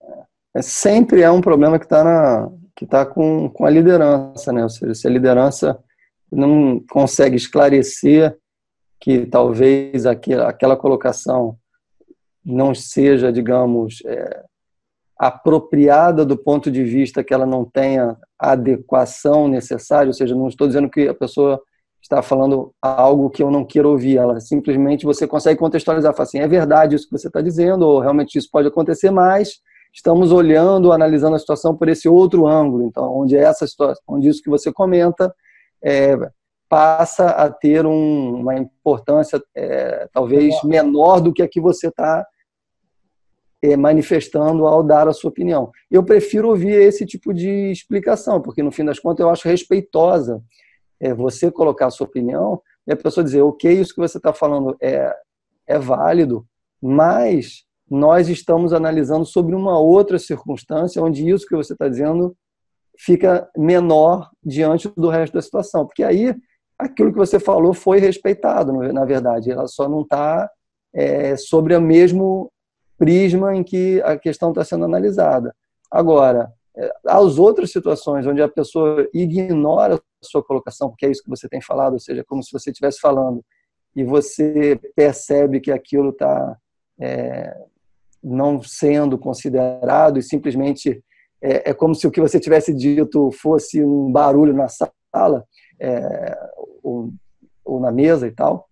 É, 0.55 0.61
sempre 0.61 1.21
é 1.21 1.29
um 1.29 1.41
problema 1.41 1.77
que 1.77 1.85
está 1.85 2.49
que 2.75 2.85
tá 2.85 3.05
com, 3.05 3.49
com 3.49 3.65
a 3.65 3.69
liderança, 3.69 4.53
né? 4.53 4.63
Ou 4.63 4.69
seja, 4.69 4.95
se 4.95 5.05
a 5.05 5.11
liderança 5.11 5.77
não 6.31 6.81
consegue 6.89 7.35
esclarecer 7.35 8.37
que 8.99 9.25
talvez 9.25 10.05
aquela, 10.05 10.75
colocação 10.75 11.57
não 12.45 12.75
seja, 12.75 13.31
digamos, 13.31 14.03
é, 14.05 14.43
apropriada 15.17 16.25
do 16.25 16.37
ponto 16.37 16.71
de 16.71 16.83
vista 16.83 17.23
que 17.23 17.33
ela 17.33 17.45
não 17.45 17.65
tenha 17.65 18.17
adequação 18.37 19.47
necessária, 19.47 20.07
ou 20.07 20.13
seja, 20.13 20.35
não 20.35 20.47
estou 20.47 20.67
dizendo 20.67 20.89
que 20.89 21.07
a 21.07 21.13
pessoa 21.13 21.61
está 22.01 22.21
falando 22.21 22.73
algo 22.81 23.29
que 23.29 23.43
eu 23.43 23.51
não 23.51 23.65
quero 23.65 23.89
ouvir, 23.89 24.17
ela 24.17 24.39
simplesmente 24.39 25.05
você 25.05 25.27
consegue 25.27 25.59
contextualizar, 25.59 26.13
falar 26.13 26.23
assim, 26.23 26.39
é 26.39 26.47
verdade 26.47 26.95
isso 26.95 27.05
que 27.05 27.17
você 27.17 27.27
está 27.27 27.41
dizendo, 27.41 27.85
ou 27.85 27.99
realmente 27.99 28.37
isso 28.37 28.49
pode 28.51 28.67
acontecer, 28.67 29.11
mas 29.11 29.59
estamos 29.93 30.31
olhando, 30.31 30.91
analisando 30.91 31.35
a 31.35 31.39
situação 31.39 31.75
por 31.75 31.89
esse 31.89 32.07
outro 32.07 32.47
ângulo, 32.47 32.85
então, 32.85 33.13
onde 33.13 33.35
essa 33.35 33.67
situação, 33.67 34.01
onde 34.07 34.29
isso 34.29 34.41
que 34.41 34.49
você 34.49 34.71
comenta 34.71 35.33
é, 35.83 36.17
passa 36.69 37.29
a 37.29 37.49
ter 37.49 37.85
um, 37.85 38.41
uma 38.41 38.55
importância 38.57 39.41
é, 39.55 40.07
talvez 40.13 40.63
menor 40.63 41.19
do 41.19 41.33
que 41.33 41.41
a 41.41 41.47
que 41.47 41.59
você 41.59 41.87
está 41.87 42.25
é, 43.61 43.75
manifestando 43.75 44.67
ao 44.67 44.83
dar 44.83 45.07
a 45.07 45.13
sua 45.13 45.29
opinião. 45.29 45.71
Eu 45.89 46.03
prefiro 46.03 46.49
ouvir 46.49 46.73
esse 46.73 47.05
tipo 47.05 47.33
de 47.33 47.71
explicação, 47.71 48.41
porque 48.41 48.63
no 48.63 48.71
fim 48.71 48.85
das 48.85 48.99
contas 48.99 49.23
eu 49.23 49.29
acho 49.29 49.47
respeitosa 49.47 50.41
é, 50.99 51.13
você 51.13 51.51
colocar 51.51 51.87
a 51.87 51.91
sua 51.91 52.07
opinião 52.07 52.61
e 52.87 52.91
a 52.91 52.95
pessoa 52.95 53.23
dizer, 53.23 53.41
ok, 53.41 53.71
isso 53.71 53.93
que 53.93 54.01
você 54.01 54.17
está 54.17 54.33
falando 54.33 54.77
é, 54.81 55.13
é 55.67 55.79
válido, 55.79 56.45
mas 56.81 57.65
nós 57.89 58.29
estamos 58.29 58.71
analisando 58.71 59.25
sobre 59.25 59.55
uma 59.55 59.79
outra 59.79 60.19
circunstância 60.19 61.01
onde 61.01 61.27
isso 61.27 61.47
que 61.47 61.55
você 61.55 61.73
está 61.73 61.87
dizendo 61.89 62.35
fica 62.99 63.49
menor 63.55 64.29
diante 64.43 64.91
do 64.95 65.09
resto 65.09 65.33
da 65.33 65.41
situação, 65.41 65.85
porque 65.85 66.03
aí 66.03 66.35
aquilo 66.77 67.11
que 67.11 67.17
você 67.17 67.39
falou 67.39 67.73
foi 67.73 67.99
respeitado, 67.99 68.73
na 68.73 69.05
verdade, 69.05 69.51
ela 69.51 69.67
só 69.67 69.87
não 69.87 70.01
está 70.01 70.49
é, 70.93 71.37
sobre 71.37 71.75
o 71.75 71.81
mesmo 71.81 72.51
prisma 72.97 73.55
em 73.55 73.63
que 73.63 74.01
a 74.01 74.17
questão 74.17 74.49
está 74.49 74.65
sendo 74.65 74.83
analisada. 74.83 75.55
Agora, 75.89 76.51
é, 76.75 76.91
as 77.07 77.39
outras 77.39 77.71
situações 77.71 78.27
onde 78.27 78.41
a 78.41 78.49
pessoa 78.49 79.07
ignora 79.13 79.95
a 79.95 79.99
sua 80.21 80.43
colocação, 80.43 80.89
porque 80.89 81.05
é 81.05 81.11
isso 81.11 81.23
que 81.23 81.29
você 81.29 81.47
tem 81.47 81.61
falado, 81.61 81.93
ou 81.93 81.99
seja, 81.99 82.23
como 82.27 82.43
se 82.43 82.51
você 82.51 82.69
estivesse 82.69 82.99
falando 82.99 83.43
e 83.95 84.03
você 84.03 84.79
percebe 84.95 85.61
que 85.61 85.71
aquilo 85.71 86.09
está 86.09 86.57
é, 86.99 87.55
não 88.21 88.61
sendo 88.61 89.17
considerado 89.17 90.19
e 90.19 90.23
simplesmente 90.23 91.01
é, 91.41 91.69
é, 91.69 91.73
como 91.73 91.95
se 91.95 92.05
o 92.05 92.11
que 92.11 92.21
você 92.21 92.39
tivesse 92.39 92.73
dito 92.73 93.31
fosse 93.31 93.83
um 93.83 94.11
barulho 94.11 94.53
na 94.53 94.67
sala 94.67 95.45
é, 95.79 96.37
ou, 96.83 97.11
ou 97.63 97.79
na 97.79 97.91
mesa 97.91 98.27
e 98.27 98.31
tal, 98.31 98.67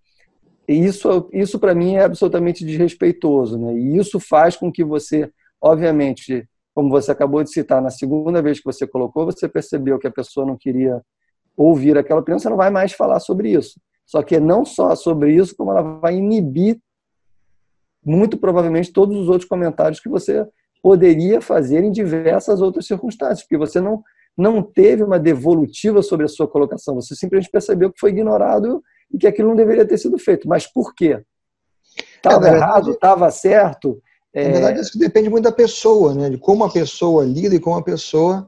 e 0.68 0.74
isso, 0.74 1.30
isso 1.32 1.58
para 1.60 1.74
mim 1.74 1.96
é 1.96 2.04
absolutamente 2.04 2.66
desrespeitoso, 2.66 3.58
né? 3.58 3.74
E 3.74 3.98
isso 3.98 4.20
faz 4.20 4.58
com 4.58 4.70
que 4.70 4.84
você, 4.84 5.32
obviamente, 5.62 6.48
como 6.76 6.90
você 6.90 7.10
acabou 7.12 7.42
de 7.42 7.52
citar, 7.52 7.82
na 7.82 7.90
segunda 7.90 8.42
vez 8.42 8.60
que 8.60 8.66
você 8.66 8.86
colocou, 8.86 9.26
você 9.26 9.48
percebeu 9.48 9.98
que 9.98 10.08
a 10.08 10.12
pessoa 10.12 10.46
não 10.46 10.58
queria 10.58 11.02
ouvir 11.56 11.98
aquela 11.98 12.20
opinião, 12.20 12.38
você 12.38 12.50
não 12.50 12.58
vai 12.58 12.70
mais 12.70 12.92
falar 12.92 13.20
sobre 13.20 13.50
isso. 13.52 13.80
Só 14.06 14.22
que 14.22 14.40
não 14.40 14.66
só 14.66 14.94
sobre 14.96 15.34
isso, 15.34 15.56
como 15.56 15.72
ela 15.72 15.82
vai 15.82 16.16
inibir 16.16 16.80
muito 18.06 18.38
provavelmente 18.38 18.92
todos 18.94 19.18
os 19.18 19.28
outros 19.28 19.50
comentários 19.50 20.00
que 20.00 20.08
você 20.08 20.46
poderia 20.82 21.42
fazer 21.42 21.84
em 21.84 21.92
diversas 21.92 22.62
outras 22.62 22.86
circunstâncias, 22.86 23.42
porque 23.42 23.58
você 23.58 23.80
não 23.80 24.04
não 24.38 24.62
teve 24.62 25.04
uma 25.04 25.18
devolutiva 25.18 26.04
sobre 26.04 26.28
a 26.28 26.30
sua 26.30 26.48
colocação, 26.48 26.94
você 26.94 27.16
simplesmente 27.16 27.50
percebeu 27.50 27.92
que 27.92 28.00
foi 28.00 28.12
ignorado 28.12 28.84
e 29.12 29.18
que 29.18 29.26
aquilo 29.26 29.50
não 29.50 29.56
deveria 29.56 29.84
ter 29.84 29.98
sido 29.98 30.18
feito. 30.20 30.48
Mas 30.48 30.68
por 30.68 30.94
quê? 30.94 31.24
Estava 32.16 32.48
é, 32.48 32.54
errado? 32.54 32.92
Estava 32.92 33.32
certo? 33.32 34.00
Na 34.34 34.42
é... 34.42 34.52
verdade, 34.52 34.82
isso 34.82 35.00
depende 35.00 35.30
muito 35.30 35.46
da 35.46 35.52
pessoa, 35.52 36.14
né? 36.14 36.30
de 36.30 36.38
como 36.38 36.64
a 36.64 36.72
pessoa 36.72 37.26
lida 37.26 37.56
e 37.56 37.60
como 37.60 37.78
a 37.78 37.84
pessoa 37.84 38.48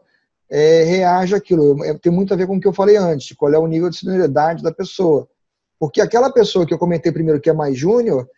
é, 0.50 0.84
reage 0.84 1.34
àquilo. 1.34 1.84
É, 1.84 1.98
tem 1.98 2.12
muito 2.12 2.34
a 2.34 2.38
ver 2.38 2.46
com 2.46 2.58
o 2.58 2.60
que 2.60 2.68
eu 2.68 2.74
falei 2.74 2.96
antes, 2.96 3.36
qual 3.36 3.52
é 3.52 3.58
o 3.58 3.66
nível 3.66 3.90
de 3.90 3.98
senioridade 3.98 4.62
da 4.62 4.72
pessoa. 4.72 5.28
Porque 5.80 6.02
aquela 6.02 6.32
pessoa 6.32 6.68
que 6.68 6.74
eu 6.74 6.78
comentei 6.78 7.12
primeiro, 7.12 7.40
que 7.40 7.50
é 7.50 7.54
mais 7.54 7.78
júnior, 7.78 8.30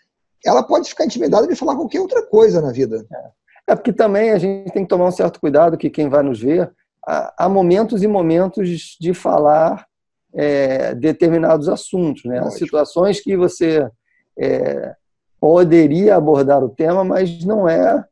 ela 0.46 0.64
pode 0.64 0.88
ficar 0.88 1.06
intimidada 1.06 1.48
de 1.48 1.56
falar 1.56 1.76
qualquer 1.76 2.00
outra 2.00 2.26
coisa 2.26 2.62
na 2.62 2.72
vida. 2.72 3.06
É. 3.12 3.41
é 3.72 3.75
porque 3.75 3.94
também 3.94 4.32
a 4.32 4.38
gente 4.38 4.72
tem 4.74 4.84
que 4.84 4.90
tomar 4.90 5.08
um 5.08 5.12
certo 5.12 5.40
cuidado 5.40 5.78
que 5.78 5.90
quem 5.90 6.10
vai 6.10 6.22
nos 6.22 6.42
ver, 6.42 6.70
há 7.06 7.48
momentos 7.48 8.04
e 8.04 8.08
momentos 8.08 8.98
de 9.00 9.13
falar 9.13 9.86
é, 10.34 10.94
determinados 10.94 11.70
assuntos, 11.70 12.25
né? 12.25 12.44
situações 12.51 13.22
que 13.22 13.38
você 13.38 13.90
é, 14.38 14.94
poderia 15.40 16.18
abordar 16.18 16.62
o 16.62 16.68
tema, 16.68 17.06
mas 17.06 17.46
não 17.46 17.68
é 17.68 18.04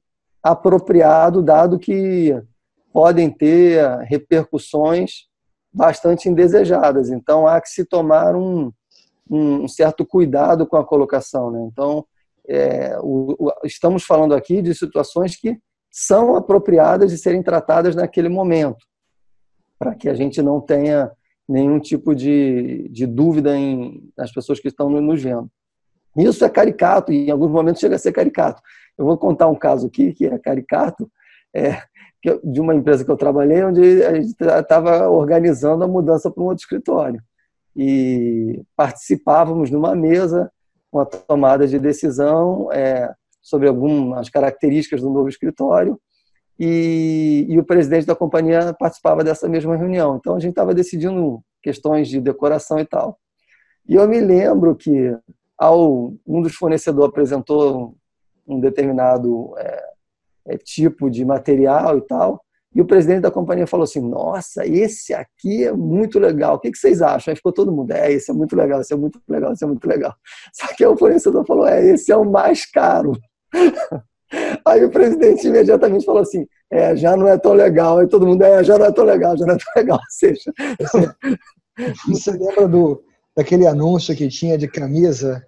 apropriado, 0.41 1.41
dado 1.41 1.77
que 1.77 2.41
podem 2.93 3.29
ter 3.29 3.85
repercussões 4.03 5.27
bastante 5.73 6.29
indesejadas. 6.29 7.09
Então, 7.09 7.45
há 7.45 7.59
que 7.59 7.69
se 7.69 7.83
tomar 7.83 8.33
um, 8.33 8.71
um 9.29 9.67
certo 9.67 10.05
cuidado 10.05 10.65
com 10.65 10.77
a 10.77 10.85
colocação. 10.85 11.51
Né? 11.51 11.67
Então, 11.69 12.05
é, 12.49 12.97
o, 12.99 13.35
o, 13.37 13.51
estamos 13.63 14.03
falando 14.03 14.33
aqui 14.33 14.61
de 14.61 14.73
situações 14.73 15.35
que 15.35 15.57
são 15.91 16.35
apropriadas 16.35 17.11
de 17.11 17.17
serem 17.17 17.43
tratadas 17.43 17.95
naquele 17.95 18.29
momento, 18.29 18.83
para 19.77 19.95
que 19.95 20.09
a 20.09 20.13
gente 20.13 20.41
não 20.41 20.59
tenha 20.59 21.11
nenhum 21.47 21.79
tipo 21.79 22.15
de, 22.15 22.89
de 22.89 23.05
dúvida 23.05 23.55
em, 23.55 24.11
nas 24.17 24.31
pessoas 24.31 24.59
que 24.59 24.67
estão 24.67 24.89
nos 24.89 25.21
vendo. 25.21 25.49
Isso 26.17 26.43
é 26.43 26.49
caricato 26.49 27.11
e 27.11 27.27
em 27.27 27.31
alguns 27.31 27.51
momentos 27.51 27.79
chega 27.79 27.95
a 27.95 27.99
ser 27.99 28.11
caricato. 28.11 28.61
Eu 28.97 29.05
vou 29.05 29.17
contar 29.17 29.47
um 29.47 29.55
caso 29.55 29.87
aqui 29.87 30.13
que 30.13 30.25
é 30.25 30.37
caricato, 30.37 31.09
é, 31.55 31.81
de 32.43 32.59
uma 32.59 32.75
empresa 32.75 33.05
que 33.05 33.11
eu 33.11 33.17
trabalhei, 33.17 33.63
onde 33.63 34.03
a 34.03 34.13
gente 34.15 34.35
estava 34.39 35.07
organizando 35.07 35.83
a 35.83 35.87
mudança 35.87 36.29
para 36.29 36.43
um 36.43 36.47
outro 36.47 36.63
escritório. 36.63 37.21
E 37.75 38.61
participávamos 38.75 39.69
numa 39.71 39.95
mesa 39.95 40.51
uma 40.91 41.05
tomada 41.05 41.67
de 41.67 41.77
decisão 41.79 42.71
é, 42.71 43.13
sobre 43.41 43.67
algumas 43.67 44.29
características 44.29 45.01
do 45.01 45.09
novo 45.09 45.29
escritório 45.29 45.99
e, 46.59 47.45
e, 47.47 47.57
o 47.57 47.63
presidente 47.63 48.05
da 48.05 48.15
companhia 48.15 48.75
participava 48.77 49.23
dessa 49.23 49.47
mesma 49.47 49.77
reunião. 49.77 50.17
Então 50.17 50.35
a 50.35 50.39
gente 50.39 50.51
estava 50.51 50.73
decidindo 50.73 51.41
questões 51.63 52.09
de 52.09 52.19
decoração 52.19 52.79
e 52.79 52.85
tal. 52.85 53.17
E 53.87 53.95
eu 53.95 54.07
me 54.07 54.19
lembro 54.19 54.75
que 54.75 55.17
ao 55.57 56.13
um 56.27 56.41
dos 56.41 56.55
fornecedores 56.55 57.09
apresentou 57.09 57.95
um 58.47 58.59
determinado 58.59 59.53
é, 59.57 59.83
é, 60.47 60.57
tipo 60.57 61.09
de 61.09 61.23
material 61.23 61.97
e 61.97 62.01
tal, 62.01 62.43
e 62.73 62.81
o 62.81 62.85
presidente 62.85 63.21
da 63.21 63.31
companhia 63.31 63.65
falou 63.65 63.83
assim: 63.83 63.99
Nossa, 63.99 64.65
esse 64.65 65.13
aqui 65.13 65.65
é 65.65 65.71
muito 65.71 66.19
legal. 66.19 66.55
O 66.55 66.59
que 66.59 66.75
vocês 66.75 67.01
acham? 67.01 67.31
Aí 67.31 67.35
ficou 67.35 67.51
todo 67.51 67.71
mundo: 67.71 67.91
É, 67.91 68.11
esse 68.11 68.29
é 68.29 68.33
muito 68.33 68.55
legal, 68.55 68.81
esse 68.81 68.93
é 68.93 68.97
muito 68.97 69.19
legal, 69.27 69.53
esse 69.53 69.63
é 69.63 69.67
muito 69.67 69.87
legal. 69.87 70.13
Só 70.53 70.67
que 70.75 70.85
o 70.85 70.95
fornecedor 70.95 71.45
falou: 71.45 71.67
É, 71.67 71.83
esse 71.83 72.11
é 72.11 72.17
o 72.17 72.29
mais 72.29 72.69
caro. 72.69 73.13
Aí 74.63 74.85
o 74.85 74.91
presidente 74.91 75.47
imediatamente 75.47 76.05
falou 76.05 76.21
assim: 76.21 76.45
É, 76.71 76.95
já 76.95 77.17
não 77.17 77.27
é 77.27 77.37
tão 77.39 77.53
legal. 77.53 77.97
Aí 77.97 78.07
todo 78.07 78.27
mundo: 78.27 78.43
É, 78.43 78.63
já 78.63 78.77
não 78.77 78.85
é 78.85 78.91
tão 78.91 79.03
legal, 79.03 79.35
já 79.35 79.45
não 79.47 79.55
é 79.55 79.57
tão 79.57 79.73
legal. 79.75 79.97
Ou 80.05 80.09
seja, 80.09 80.53
você 82.07 82.31
lembra 82.31 82.67
do, 82.67 83.03
daquele 83.35 83.65
anúncio 83.65 84.15
que 84.15 84.27
tinha 84.27 84.59
de 84.59 84.67
camisa, 84.67 85.43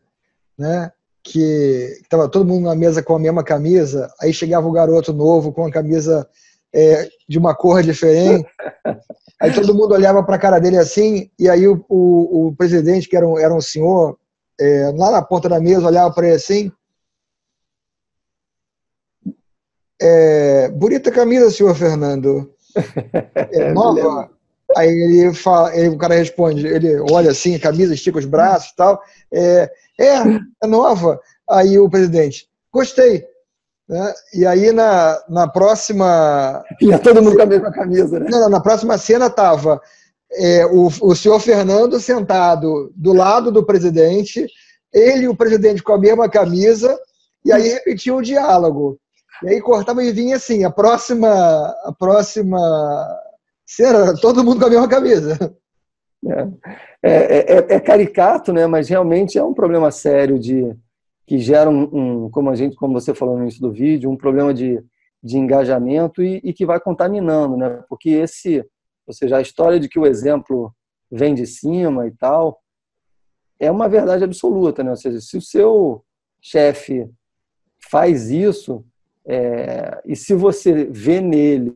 né? 0.57 0.91
Que 1.23 1.99
estava 2.01 2.27
todo 2.27 2.47
mundo 2.47 2.63
na 2.63 2.73
mesa 2.73 3.03
com 3.03 3.15
a 3.15 3.19
mesma 3.19 3.43
camisa, 3.43 4.11
aí 4.19 4.33
chegava 4.33 4.67
o 4.67 4.71
garoto 4.71 5.13
novo 5.13 5.51
com 5.51 5.63
a 5.67 5.71
camisa 5.71 6.27
é, 6.73 7.09
de 7.27 7.37
uma 7.37 7.55
cor 7.55 7.81
diferente. 7.83 8.47
Aí 9.39 9.53
todo 9.53 9.73
mundo 9.73 9.93
olhava 9.93 10.23
para 10.23 10.35
a 10.35 10.39
cara 10.39 10.59
dele 10.59 10.77
assim, 10.77 11.29
e 11.37 11.49
aí 11.49 11.67
o, 11.67 11.83
o, 11.89 12.47
o, 12.47 12.55
presidente, 12.55 13.09
que 13.09 13.17
era 13.17 13.27
um, 13.27 13.39
era 13.39 13.53
um 13.53 13.61
senhor, 13.61 14.17
é, 14.59 14.91
lá 14.95 15.11
na 15.11 15.21
ponta 15.21 15.49
da 15.49 15.59
mesa, 15.59 15.87
olhava 15.87 16.13
para 16.13 16.27
ele 16.27 16.35
assim. 16.35 16.71
É, 19.99 20.69
bonita 20.69 21.11
camisa, 21.11 21.49
senhor 21.51 21.75
Fernando. 21.75 22.53
É 23.53 23.73
nova? 23.73 24.29
Aí 24.77 24.87
ele 24.87 25.33
fala, 25.33 25.75
ele, 25.75 25.89
o 25.89 25.97
cara 25.97 26.15
responde, 26.15 26.65
ele 26.65 26.99
olha 27.11 27.31
assim, 27.31 27.55
a 27.55 27.59
camisa, 27.59 27.93
estica 27.93 28.19
os 28.19 28.25
braços 28.25 28.71
e 28.71 28.75
tal. 28.75 29.01
É, 29.33 29.69
é, 29.99 30.15
é 30.63 30.67
nova. 30.67 31.19
Aí 31.49 31.77
o 31.77 31.89
presidente, 31.89 32.47
gostei. 32.71 33.25
Né? 33.91 34.13
E 34.33 34.45
aí, 34.45 34.71
na, 34.71 35.21
na 35.27 35.47
próxima. 35.49 36.63
Ia 36.79 36.97
todo 36.97 37.21
mundo 37.21 37.35
com 37.35 37.41
a 37.41 37.45
mesma 37.45 37.69
camisa, 37.73 38.21
né? 38.21 38.27
Não, 38.31 38.47
na 38.47 38.61
próxima 38.61 38.97
cena 38.97 39.25
estava 39.25 39.81
é, 40.31 40.65
o, 40.65 40.87
o 41.01 41.13
senhor 41.13 41.37
Fernando 41.41 41.99
sentado 41.99 42.93
do 42.95 43.11
lado 43.11 43.51
do 43.51 43.65
presidente, 43.65 44.47
ele 44.93 45.25
e 45.25 45.27
o 45.27 45.35
presidente 45.35 45.83
com 45.83 45.91
a 45.91 45.99
mesma 45.99 46.29
camisa, 46.29 46.97
e 47.43 47.51
aí 47.51 47.67
repetia 47.67 48.15
o 48.15 48.21
diálogo. 48.21 48.97
E 49.43 49.49
aí 49.49 49.59
cortava 49.59 50.01
e 50.01 50.13
vinha 50.13 50.37
assim: 50.37 50.63
a 50.63 50.69
próxima, 50.69 51.27
a 51.83 51.91
próxima 51.91 52.57
cena, 53.65 54.15
todo 54.21 54.41
mundo 54.41 54.61
com 54.61 54.67
a 54.67 54.69
mesma 54.69 54.87
camisa. 54.87 55.37
É, 57.03 57.11
é, 57.11 57.55
é, 57.55 57.65
é 57.75 57.79
caricato, 57.79 58.53
né? 58.53 58.67
mas 58.67 58.87
realmente 58.87 59.37
é 59.37 59.43
um 59.43 59.55
problema 59.55 59.89
sério 59.89 60.37
de 60.37 60.71
que 61.25 61.37
gera 61.39 61.69
um, 61.69 61.83
um, 62.25 62.29
como 62.29 62.49
a 62.49 62.55
gente, 62.55 62.75
como 62.75 62.93
você 62.93 63.13
falou 63.13 63.35
no 63.35 63.43
início 63.43 63.61
do 63.61 63.71
vídeo, 63.71 64.09
um 64.09 64.17
problema 64.17 64.53
de, 64.53 64.83
de 65.23 65.37
engajamento 65.37 66.21
e, 66.21 66.41
e 66.43 66.53
que 66.53 66.65
vai 66.65 66.79
contaminando, 66.79 67.55
né? 67.57 67.83
Porque 67.87 68.09
esse, 68.09 68.65
ou 69.05 69.13
seja, 69.13 69.37
a 69.37 69.41
história 69.41 69.79
de 69.79 69.87
que 69.87 69.99
o 69.99 70.05
exemplo 70.05 70.73
vem 71.11 71.33
de 71.33 71.45
cima 71.45 72.07
e 72.07 72.11
tal, 72.11 72.59
é 73.59 73.69
uma 73.69 73.87
verdade 73.87 74.23
absoluta, 74.23 74.83
né? 74.83 74.89
Ou 74.89 74.97
seja, 74.97 75.19
se 75.21 75.37
o 75.37 75.41
seu 75.41 76.03
chefe 76.41 77.09
faz 77.89 78.29
isso, 78.29 78.83
é, 79.25 80.01
e 80.05 80.15
se 80.15 80.33
você 80.33 80.85
vê 80.85 81.21
nele, 81.21 81.75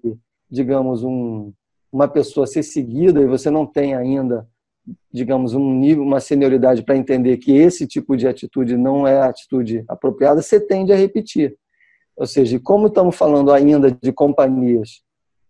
digamos, 0.50 1.04
um, 1.04 1.54
uma 1.92 2.08
pessoa 2.08 2.48
ser 2.48 2.64
seguida 2.64 3.22
e 3.22 3.28
você 3.28 3.50
não 3.50 3.66
tem 3.66 3.96
ainda 3.96 4.48
digamos, 5.12 5.54
um 5.54 5.74
nível, 5.74 6.04
uma 6.04 6.20
senioridade 6.20 6.84
para 6.84 6.98
entender 6.98 7.38
que 7.38 7.52
esse 7.52 7.88
tipo 7.88 8.16
de 8.16 8.28
atitude 8.28 8.78
não 8.78 9.08
é 9.08 9.20
a 9.20 9.30
atitude 9.30 9.84
apropriada, 9.88 10.42
você 10.42 10.60
tende 10.60 10.92
a 10.92 10.96
repetir. 10.96 11.58
Ou 12.16 12.26
seja, 12.26 12.60
como 12.60 12.88
estamos 12.88 13.16
falando 13.16 13.52
ainda 13.52 13.92
de 13.92 14.12
companhias 14.12 15.02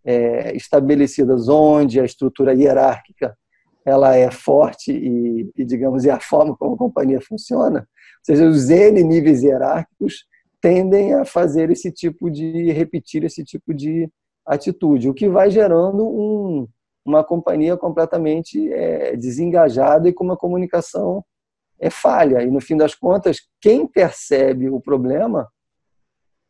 é, 0.04 0.54
estabelecidas 0.56 1.48
onde 1.48 2.00
a 2.00 2.04
estrutura 2.04 2.54
hierárquica 2.54 3.36
ela 3.84 4.16
é 4.16 4.30
forte 4.30 4.90
e, 4.92 5.48
e, 5.56 5.64
digamos, 5.64 6.04
é 6.04 6.10
a 6.10 6.18
forma 6.20 6.56
como 6.56 6.74
a 6.74 6.78
companhia 6.78 7.20
funciona, 7.20 7.80
ou 7.80 8.24
seja, 8.24 8.46
os 8.48 8.68
N 8.68 9.02
níveis 9.04 9.44
hierárquicos 9.44 10.24
tendem 10.60 11.14
a 11.14 11.24
fazer 11.24 11.70
esse 11.70 11.92
tipo 11.92 12.28
de, 12.28 12.72
repetir 12.72 13.22
esse 13.22 13.44
tipo 13.44 13.72
de 13.72 14.10
atitude, 14.44 15.08
o 15.08 15.14
que 15.14 15.28
vai 15.28 15.50
gerando 15.50 16.04
um, 16.04 16.68
uma 17.06 17.24
companhia 17.24 17.76
completamente 17.76 18.72
é, 18.72 19.16
desengajada 19.16 20.08
e 20.08 20.12
com 20.12 20.24
uma 20.24 20.36
comunicação 20.36 21.24
é 21.78 21.90
falha. 21.90 22.42
E 22.42 22.50
no 22.50 22.60
fim 22.60 22.76
das 22.76 22.94
contas, 22.94 23.38
quem 23.60 23.86
percebe 23.86 24.68
o 24.68 24.80
problema 24.80 25.48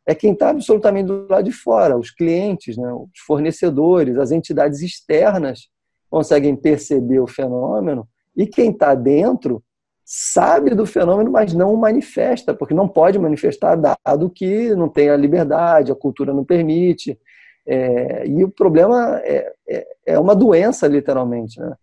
é 0.06 0.14
quem 0.14 0.32
está 0.32 0.50
absolutamente 0.50 1.08
do 1.08 1.26
lado 1.28 1.44
de 1.44 1.52
fora, 1.52 1.98
os 1.98 2.10
clientes, 2.10 2.76
né, 2.76 2.92
os 2.92 3.18
fornecedores, 3.26 4.16
as 4.18 4.30
entidades 4.30 4.80
externas 4.80 5.68
conseguem 6.08 6.54
perceber 6.54 7.18
o 7.18 7.26
fenômeno 7.26 8.08
e 8.36 8.46
quem 8.46 8.70
está 8.70 8.94
dentro 8.94 9.62
sabe 10.08 10.72
do 10.72 10.86
fenômeno, 10.86 11.32
mas 11.32 11.52
não 11.52 11.74
o 11.74 11.76
manifesta, 11.76 12.54
porque 12.54 12.72
não 12.72 12.86
pode 12.86 13.18
manifestar 13.18 13.74
dado 13.74 14.30
que 14.30 14.72
não 14.76 14.88
tem 14.88 15.10
a 15.10 15.16
liberdade, 15.16 15.90
a 15.90 15.96
cultura 15.96 16.32
não 16.32 16.44
permite. 16.44 17.18
É, 17.66 18.26
e 18.26 18.44
o 18.44 18.50
problema 18.50 19.20
é, 19.24 19.52
é, 19.68 19.86
é, 20.06 20.18
uma 20.18 20.34
doença, 20.34 20.86
literalmente, 20.86 21.58
né? 21.58 21.74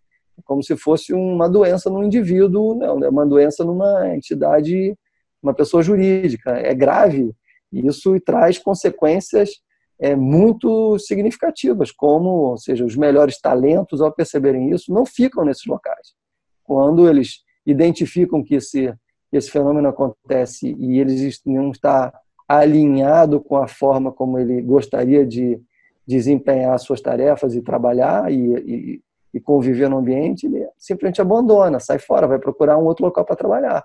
como 0.44 0.62
se 0.62 0.76
fosse 0.76 1.12
uma 1.12 1.48
doença 1.48 1.90
num 1.90 2.02
indivíduo, 2.02 2.74
não, 2.74 3.04
é 3.04 3.08
uma 3.08 3.26
doença 3.26 3.64
numa 3.64 4.14
entidade, 4.14 4.96
uma 5.42 5.54
pessoa 5.54 5.82
jurídica. 5.82 6.50
É 6.52 6.74
grave 6.74 7.34
e 7.72 7.86
isso 7.86 8.18
traz 8.20 8.58
consequências 8.58 9.50
é, 9.98 10.14
muito 10.14 10.98
significativas, 10.98 11.90
como, 11.90 12.28
ou 12.28 12.56
seja, 12.56 12.84
os 12.84 12.96
melhores 12.96 13.40
talentos, 13.40 14.00
ao 14.00 14.12
perceberem 14.12 14.70
isso, 14.70 14.92
não 14.92 15.04
ficam 15.04 15.44
nesses 15.44 15.66
locais. 15.66 16.14
Quando 16.62 17.08
eles 17.08 17.42
identificam 17.66 18.42
que 18.42 18.56
esse, 18.56 18.92
esse 19.32 19.50
fenômeno 19.50 19.88
acontece 19.88 20.74
e 20.78 20.98
eles 20.98 21.40
não 21.44 21.70
está 21.70 22.12
alinhado 22.48 23.40
com 23.40 23.56
a 23.56 23.66
forma 23.66 24.12
como 24.12 24.38
ele 24.38 24.60
gostaria 24.62 25.26
de 25.26 25.60
desempenhar 26.06 26.78
suas 26.78 27.00
tarefas 27.00 27.54
e 27.54 27.62
trabalhar 27.62 28.30
e, 28.30 28.36
e, 28.36 29.02
e, 29.32 29.40
conviver 29.40 29.88
no 29.88 29.98
ambiente, 29.98 30.46
ele 30.46 30.68
simplesmente 30.78 31.20
abandona, 31.20 31.80
sai 31.80 31.98
fora, 31.98 32.26
vai 32.26 32.38
procurar 32.38 32.78
um 32.78 32.84
outro 32.84 33.04
local 33.04 33.24
para 33.24 33.36
trabalhar. 33.36 33.84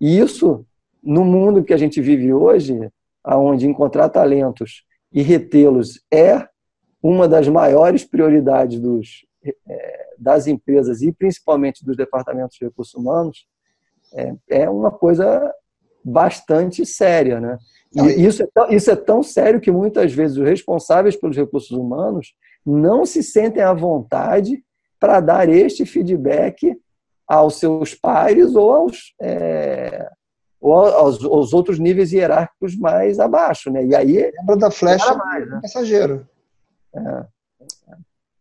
E 0.00 0.18
isso, 0.18 0.66
no 1.02 1.24
mundo 1.24 1.62
que 1.62 1.72
a 1.72 1.76
gente 1.76 2.00
vive 2.00 2.32
hoje, 2.32 2.90
aonde 3.22 3.66
encontrar 3.66 4.08
talentos 4.08 4.84
e 5.12 5.22
retê-los 5.22 6.00
é 6.12 6.48
uma 7.02 7.28
das 7.28 7.48
maiores 7.48 8.04
prioridades 8.04 8.80
dos, 8.80 9.26
é, 9.68 10.06
das 10.18 10.46
empresas 10.46 11.02
e 11.02 11.12
principalmente 11.12 11.84
dos 11.84 11.96
departamentos 11.96 12.56
de 12.56 12.64
recursos 12.64 12.94
humanos, 12.94 13.46
é, 14.14 14.34
é 14.50 14.70
uma 14.70 14.90
coisa 14.90 15.52
bastante 16.04 16.84
séria, 16.84 17.40
né? 17.40 17.58
E 17.94 18.26
isso 18.26 18.42
é, 18.42 18.48
tão, 18.52 18.70
isso 18.70 18.90
é 18.90 18.96
tão 18.96 19.22
sério 19.22 19.60
que 19.60 19.70
muitas 19.70 20.12
vezes 20.12 20.38
os 20.38 20.48
responsáveis 20.48 21.14
pelos 21.14 21.36
recursos 21.36 21.70
humanos 21.70 22.34
não 22.64 23.04
se 23.04 23.22
sentem 23.22 23.62
à 23.62 23.72
vontade 23.74 24.64
para 24.98 25.20
dar 25.20 25.48
este 25.48 25.84
feedback 25.84 26.74
aos 27.28 27.58
seus 27.58 27.94
pares 27.94 28.54
ou 28.54 28.72
aos, 28.72 29.14
é, 29.20 30.08
ou 30.60 30.74
aos, 30.74 31.22
aos, 31.24 31.52
outros 31.52 31.78
níveis 31.78 32.12
hierárquicos 32.12 32.76
mais 32.76 33.20
abaixo. 33.20 33.70
Né? 33.70 33.84
E 33.84 33.94
aí, 33.94 34.32
Lembra 34.38 34.56
da 34.56 34.70
flecha 34.70 35.14
mais, 35.14 35.50
né? 35.50 35.60
mensageiro. 35.62 36.26
É. 36.94 37.26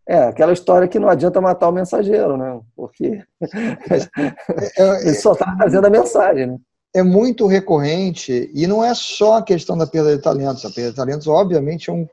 É, 0.08 0.24
aquela 0.24 0.52
história 0.52 0.88
que 0.88 1.00
não 1.00 1.08
adianta 1.08 1.40
matar 1.40 1.70
o 1.70 1.72
mensageiro, 1.72 2.36
né? 2.36 2.60
Porque 2.76 3.24
é, 3.42 4.82
é, 4.82 5.02
ele 5.08 5.14
só 5.14 5.34
está 5.34 5.56
fazendo 5.58 5.86
a 5.86 5.90
mensagem, 5.90 6.48
né? 6.48 6.58
É 6.94 7.02
muito 7.02 7.48
recorrente 7.48 8.52
e 8.54 8.68
não 8.68 8.84
é 8.84 8.94
só 8.94 9.38
a 9.38 9.44
questão 9.44 9.78
da 9.78 9.88
perda 9.88 10.16
de 10.16 10.22
talentos. 10.22 10.66
A 10.66 10.70
perda 10.70 10.92
de 10.92 10.96
talentos, 10.96 11.28
obviamente, 11.28 11.90
é 11.90 11.94
um, 11.94 12.08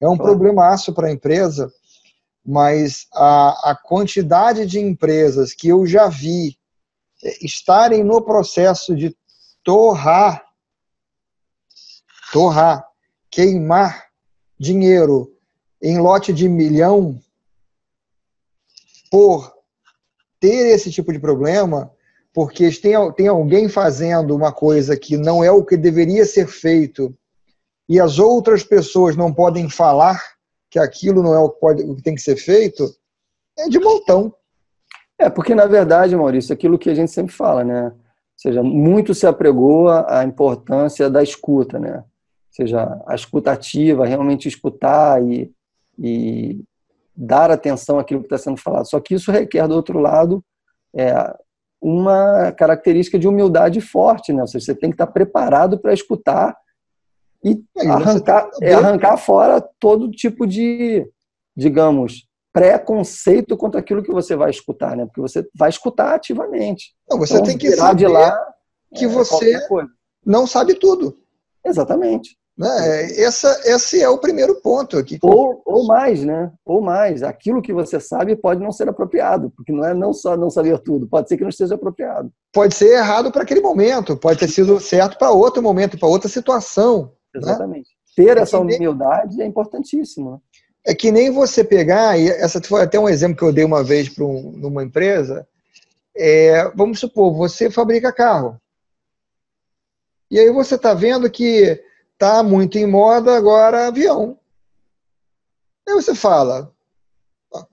é 0.00 0.08
um 0.08 0.16
problemaço 0.16 0.92
para 0.92 1.08
a 1.08 1.12
empresa, 1.12 1.72
mas 2.44 3.06
a, 3.12 3.70
a 3.70 3.74
quantidade 3.74 4.66
de 4.66 4.78
empresas 4.78 5.52
que 5.52 5.68
eu 5.68 5.84
já 5.84 6.08
vi 6.08 6.56
é, 7.22 7.44
estarem 7.44 8.04
no 8.04 8.22
processo 8.22 8.94
de 8.94 9.16
torrar, 9.64 10.44
torrar, 12.32 12.86
queimar 13.30 14.06
dinheiro 14.58 15.34
em 15.82 15.98
lote 15.98 16.32
de 16.32 16.48
milhão 16.48 17.20
por 19.10 19.52
ter 20.38 20.72
esse 20.74 20.90
tipo 20.90 21.12
de 21.12 21.18
problema 21.18 21.92
porque 22.32 22.70
tem, 22.70 23.12
tem 23.12 23.28
alguém 23.28 23.68
fazendo 23.68 24.34
uma 24.34 24.52
coisa 24.52 24.96
que 24.96 25.16
não 25.16 25.42
é 25.42 25.50
o 25.50 25.64
que 25.64 25.76
deveria 25.76 26.24
ser 26.24 26.46
feito 26.46 27.14
e 27.88 27.98
as 27.98 28.18
outras 28.18 28.62
pessoas 28.62 29.16
não 29.16 29.32
podem 29.34 29.68
falar 29.68 30.20
que 30.70 30.78
aquilo 30.78 31.22
não 31.22 31.34
é 31.34 31.38
o 31.40 31.50
que, 31.50 31.58
pode, 31.58 31.82
o 31.82 31.96
que 31.96 32.02
tem 32.02 32.14
que 32.14 32.22
ser 32.22 32.36
feito, 32.36 32.88
é 33.58 33.68
de 33.68 33.80
montão. 33.80 34.32
É, 35.18 35.28
porque 35.28 35.54
na 35.54 35.66
verdade, 35.66 36.14
Maurício, 36.14 36.52
aquilo 36.52 36.78
que 36.78 36.88
a 36.88 36.94
gente 36.94 37.10
sempre 37.10 37.32
fala, 37.34 37.64
né? 37.64 37.86
Ou 37.86 37.92
seja, 38.36 38.62
muito 38.62 39.12
se 39.12 39.26
apregou 39.26 39.88
a 39.88 40.24
importância 40.24 41.10
da 41.10 41.22
escuta, 41.22 41.78
né? 41.78 41.96
Ou 41.96 42.04
seja, 42.52 43.02
a 43.06 43.14
escutativa, 43.14 44.06
realmente 44.06 44.48
escutar 44.48 45.22
e, 45.22 45.52
e 45.98 46.62
dar 47.14 47.50
atenção 47.50 47.98
àquilo 47.98 48.20
que 48.20 48.26
está 48.26 48.38
sendo 48.38 48.56
falado. 48.56 48.88
Só 48.88 48.98
que 49.00 49.14
isso 49.14 49.30
requer, 49.30 49.66
do 49.66 49.74
outro 49.74 49.98
lado, 49.98 50.42
é, 50.94 51.12
uma 51.80 52.52
característica 52.52 53.18
de 53.18 53.26
humildade 53.26 53.80
forte, 53.80 54.32
né? 54.32 54.42
Ou 54.42 54.46
seja, 54.46 54.66
você 54.66 54.74
tem 54.74 54.90
que 54.90 54.94
estar 54.94 55.06
preparado 55.06 55.78
para 55.78 55.94
escutar 55.94 56.56
e 57.42 57.62
arrancar, 57.88 58.50
é, 58.60 58.74
arrancar 58.74 59.16
fora 59.16 59.60
todo 59.78 60.10
tipo 60.10 60.46
de, 60.46 61.06
digamos, 61.56 62.28
preconceito 62.52 63.56
contra 63.56 63.80
aquilo 63.80 64.02
que 64.02 64.12
você 64.12 64.36
vai 64.36 64.50
escutar, 64.50 64.96
né? 64.96 65.06
Porque 65.06 65.20
você 65.20 65.48
vai 65.56 65.70
escutar 65.70 66.14
ativamente. 66.14 66.94
Não, 67.08 67.18
você 67.18 67.34
então, 67.34 67.46
tem 67.46 67.56
que 67.56 67.70
saber 67.72 67.96
de 67.96 68.06
lá 68.06 68.36
que 68.94 69.04
é, 69.06 69.08
você 69.08 69.58
não 70.24 70.46
sabe 70.46 70.74
tudo. 70.74 71.18
Exatamente. 71.64 72.36
Né? 72.60 73.18
Essa, 73.18 73.58
esse 73.64 74.02
é 74.02 74.08
o 74.10 74.18
primeiro 74.18 74.60
ponto 74.60 74.98
aqui. 74.98 75.18
Ou, 75.22 75.62
ou 75.64 75.86
mais, 75.86 76.22
né? 76.22 76.52
Ou 76.62 76.82
mais. 76.82 77.22
Aquilo 77.22 77.62
que 77.62 77.72
você 77.72 77.98
sabe 77.98 78.36
pode 78.36 78.62
não 78.62 78.70
ser 78.70 78.86
apropriado, 78.86 79.50
porque 79.56 79.72
não 79.72 79.82
é 79.82 79.94
não 79.94 80.12
só 80.12 80.36
não 80.36 80.50
saber 80.50 80.78
tudo, 80.80 81.08
pode 81.08 81.26
ser 81.26 81.38
que 81.38 81.42
não 81.42 81.48
esteja 81.48 81.76
apropriado. 81.76 82.30
Pode 82.52 82.74
ser 82.74 82.98
errado 82.98 83.32
para 83.32 83.44
aquele 83.44 83.62
momento, 83.62 84.14
pode 84.14 84.40
ter 84.40 84.48
sido 84.48 84.78
certo 84.78 85.16
para 85.16 85.30
outro 85.30 85.62
momento, 85.62 85.98
para 85.98 86.06
outra 86.06 86.28
situação. 86.28 87.14
Né? 87.34 87.40
Exatamente. 87.40 87.88
Né? 87.88 88.24
Ter 88.26 88.36
é 88.36 88.42
essa 88.42 88.58
humildade 88.58 89.38
nem, 89.38 89.46
é 89.46 89.48
importantíssimo. 89.48 90.42
É 90.86 90.94
que 90.94 91.10
nem 91.10 91.30
você 91.30 91.64
pegar, 91.64 92.18
e 92.18 92.28
essa 92.28 92.60
foi 92.62 92.82
até 92.82 93.00
um 93.00 93.08
exemplo 93.08 93.38
que 93.38 93.44
eu 93.44 93.54
dei 93.54 93.64
uma 93.64 93.82
vez 93.82 94.10
para 94.10 94.24
um, 94.24 94.52
numa 94.54 94.84
empresa. 94.84 95.48
É, 96.14 96.70
vamos 96.74 97.00
supor, 97.00 97.32
você 97.32 97.70
fabrica 97.70 98.12
carro. 98.12 98.60
E 100.30 100.38
aí 100.38 100.50
você 100.50 100.74
está 100.74 100.92
vendo 100.92 101.30
que 101.30 101.82
Está 102.20 102.42
muito 102.42 102.76
em 102.76 102.86
moda 102.86 103.34
agora 103.34 103.86
avião. 103.86 104.38
Aí 105.88 105.94
você 105.94 106.14
fala, 106.14 106.70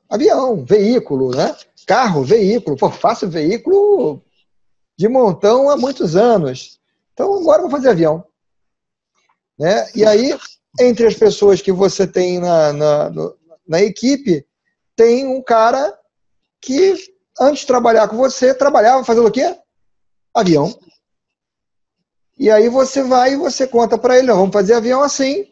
avião, 0.10 0.64
veículo, 0.64 1.36
né? 1.36 1.54
Carro, 1.86 2.24
veículo. 2.24 2.78
Pô, 2.78 2.90
faço 2.90 3.28
veículo 3.28 4.24
de 4.98 5.10
montão 5.10 5.70
há 5.70 5.76
muitos 5.76 6.16
anos. 6.16 6.80
Então 7.12 7.42
agora 7.42 7.64
vou 7.64 7.70
fazer 7.70 7.90
avião. 7.90 8.24
Né? 9.60 9.86
E 9.94 10.06
aí, 10.06 10.34
entre 10.80 11.06
as 11.06 11.16
pessoas 11.16 11.62
que 11.62 11.74
você 11.74 12.08
tem 12.08 12.40
na, 12.40 12.72
na, 12.72 13.12
na 13.68 13.82
equipe, 13.82 14.48
tem 14.96 15.28
um 15.28 15.44
cara 15.44 15.94
que, 16.62 16.96
antes 17.38 17.64
de 17.64 17.68
trabalhar 17.68 18.08
com 18.08 18.16
você, 18.16 18.54
trabalhava 18.54 19.04
fazendo 19.04 19.28
o 19.28 19.32
quê? 19.32 19.60
Avião. 20.34 20.74
E 22.38 22.52
aí 22.52 22.70
você 22.70 23.02
vai 23.02 23.34
e 23.34 23.38
você 23.38 23.66
conta 23.66 23.98
para 23.98 24.18
ele, 24.18 24.28
vamos 24.28 24.54
fazer 24.54 24.74
avião 24.74 25.02
assim. 25.02 25.48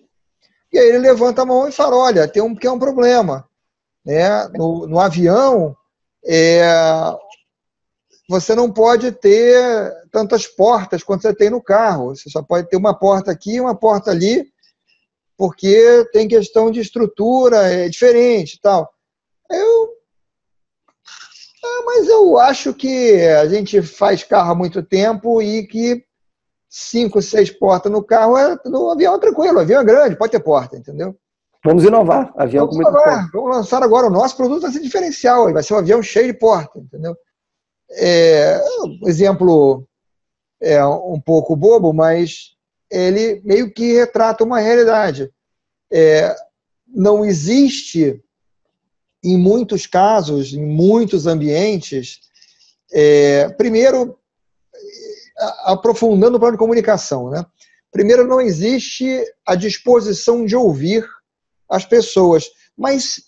E 0.71 0.77
aí 0.77 0.87
ele 0.89 0.99
levanta 0.99 1.41
a 1.41 1.45
mão 1.45 1.67
e 1.67 1.71
fala, 1.71 1.95
olha, 1.95 2.27
tem 2.27 2.43
um, 2.43 2.53
que 2.53 2.67
é 2.67 2.71
um 2.71 2.79
problema. 2.79 3.47
Né? 4.05 4.47
No, 4.49 4.85
no 4.85 4.99
avião, 4.99 5.75
é, 6.23 6.63
você 8.29 8.53
não 8.53 8.71
pode 8.71 9.11
ter 9.11 9.93
tantas 10.11 10.47
portas 10.47 11.03
quanto 11.03 11.23
você 11.23 11.33
tem 11.33 11.49
no 11.49 11.61
carro. 11.61 12.15
Você 12.15 12.29
só 12.29 12.43
pode 12.43 12.69
ter 12.69 12.77
uma 12.77 12.93
porta 12.93 13.31
aqui 13.31 13.55
e 13.55 13.61
uma 13.61 13.75
porta 13.75 14.11
ali, 14.11 14.45
porque 15.37 16.07
tem 16.11 16.27
questão 16.27 16.69
de 16.69 16.79
estrutura, 16.79 17.71
é 17.71 17.89
diferente 17.89 18.59
tal. 18.61 18.91
Eu, 19.49 19.89
ah, 21.63 21.83
mas 21.85 22.07
eu 22.07 22.37
acho 22.39 22.73
que 22.73 23.21
a 23.23 23.47
gente 23.47 23.81
faz 23.81 24.23
carro 24.23 24.51
há 24.51 24.55
muito 24.55 24.83
tempo 24.83 25.41
e 25.41 25.65
que 25.65 26.03
cinco, 26.77 27.21
seis 27.21 27.49
portas 27.49 27.89
no 27.89 28.03
carro, 28.03 28.37
é, 28.37 28.59
no 28.65 28.91
avião 28.91 29.15
é 29.15 29.17
tranquilo, 29.17 29.55
o 29.55 29.61
avião 29.61 29.81
é 29.81 29.85
grande, 29.85 30.17
pode 30.17 30.33
ter 30.33 30.41
porta, 30.41 30.75
entendeu? 30.75 31.15
Vamos 31.63 31.85
inovar, 31.85 32.33
avião 32.35 32.67
Vamos 32.67 32.83
com 32.83 32.89
inovar. 32.89 33.29
Vamos 33.31 33.55
lançar 33.55 33.81
agora 33.81 34.07
o 34.07 34.09
nosso 34.09 34.35
produto, 34.35 34.63
vai 34.63 34.71
ser 34.73 34.81
diferencial, 34.81 35.53
vai 35.53 35.63
ser 35.63 35.73
um 35.73 35.77
avião 35.77 36.03
cheio 36.03 36.33
de 36.33 36.37
porta, 36.37 36.77
entendeu? 36.77 37.15
É, 37.91 38.61
um 38.83 39.07
exemplo 39.07 39.87
é 40.61 40.85
um 40.85 41.19
pouco 41.19 41.55
bobo, 41.55 41.93
mas 41.93 42.57
ele 42.91 43.41
meio 43.45 43.73
que 43.73 43.93
retrata 43.93 44.43
uma 44.43 44.59
realidade. 44.59 45.31
É, 45.89 46.35
não 46.85 47.23
existe, 47.23 48.21
em 49.23 49.37
muitos 49.37 49.87
casos, 49.87 50.53
em 50.53 50.65
muitos 50.65 51.25
ambientes, 51.25 52.19
é, 52.91 53.47
primeiro, 53.49 54.19
aprofundando 55.63 56.37
o 56.37 56.39
plano 56.39 56.53
de 56.53 56.59
comunicação. 56.59 57.29
Né? 57.29 57.45
Primeiro, 57.91 58.27
não 58.27 58.41
existe 58.41 59.23
a 59.45 59.55
disposição 59.55 60.45
de 60.45 60.55
ouvir 60.55 61.05
as 61.69 61.85
pessoas, 61.85 62.49
mas 62.77 63.23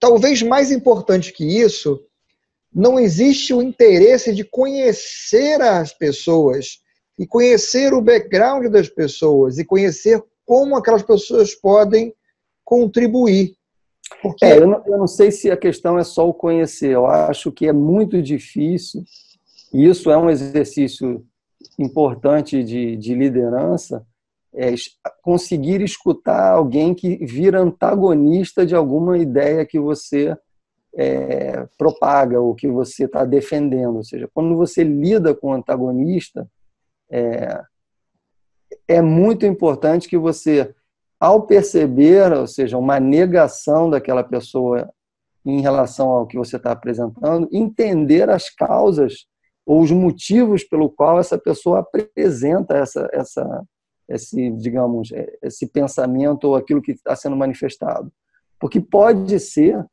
talvez 0.00 0.42
mais 0.42 0.70
importante 0.70 1.32
que 1.32 1.44
isso, 1.44 2.00
não 2.72 2.98
existe 2.98 3.54
o 3.54 3.62
interesse 3.62 4.34
de 4.34 4.44
conhecer 4.44 5.60
as 5.60 5.92
pessoas 5.92 6.78
e 7.18 7.26
conhecer 7.26 7.92
o 7.94 8.02
background 8.02 8.66
das 8.66 8.88
pessoas 8.88 9.58
e 9.58 9.64
conhecer 9.64 10.22
como 10.44 10.76
aquelas 10.76 11.02
pessoas 11.02 11.54
podem 11.54 12.14
contribuir. 12.64 13.54
Porque... 14.22 14.44
É, 14.44 14.58
eu, 14.58 14.66
não, 14.66 14.82
eu 14.86 14.98
não 14.98 15.06
sei 15.06 15.30
se 15.30 15.50
a 15.50 15.56
questão 15.56 15.98
é 15.98 16.04
só 16.04 16.28
o 16.28 16.34
conhecer, 16.34 16.90
eu 16.90 17.06
acho 17.06 17.52
que 17.52 17.66
é 17.66 17.72
muito 17.72 18.22
difícil 18.22 19.02
isso 19.72 20.10
é 20.10 20.16
um 20.16 20.30
exercício 20.30 21.24
importante 21.78 22.62
de, 22.62 22.96
de 22.96 23.14
liderança, 23.14 24.06
é 24.54 24.74
conseguir 25.22 25.82
escutar 25.82 26.52
alguém 26.52 26.94
que 26.94 27.16
vira 27.24 27.60
antagonista 27.60 28.64
de 28.64 28.74
alguma 28.74 29.18
ideia 29.18 29.66
que 29.66 29.78
você 29.78 30.36
é, 30.94 31.66
propaga 31.76 32.40
ou 32.40 32.54
que 32.54 32.68
você 32.68 33.04
está 33.04 33.24
defendendo. 33.24 33.96
Ou 33.96 34.04
seja, 34.04 34.28
quando 34.32 34.56
você 34.56 34.82
lida 34.82 35.34
com 35.34 35.48
o 35.48 35.52
antagonista, 35.52 36.48
é, 37.10 37.62
é 38.86 39.02
muito 39.02 39.44
importante 39.44 40.08
que 40.08 40.18
você, 40.18 40.74
ao 41.20 41.42
perceber, 41.42 42.32
ou 42.32 42.46
seja, 42.46 42.78
uma 42.78 42.98
negação 42.98 43.90
daquela 43.90 44.24
pessoa 44.24 44.90
em 45.44 45.60
relação 45.60 46.08
ao 46.08 46.26
que 46.26 46.36
você 46.36 46.56
está 46.56 46.72
apresentando, 46.72 47.48
entender 47.52 48.28
as 48.28 48.50
causas 48.50 49.26
ou 49.68 49.82
os 49.82 49.90
motivos 49.90 50.64
pelo 50.64 50.88
qual 50.88 51.20
essa 51.20 51.36
pessoa 51.36 51.80
apresenta 51.80 52.74
essa, 52.74 53.06
essa, 53.12 53.62
esse, 54.08 54.50
digamos, 54.52 55.12
é, 55.12 55.30
esse 55.42 55.66
pensamento 55.66 56.44
ou 56.44 56.56
aquilo 56.56 56.80
que 56.80 56.92
está 56.92 57.14
sendo 57.14 57.36
manifestado. 57.36 58.10
Porque 58.58 58.80
pode 58.80 59.38
ser 59.38 59.84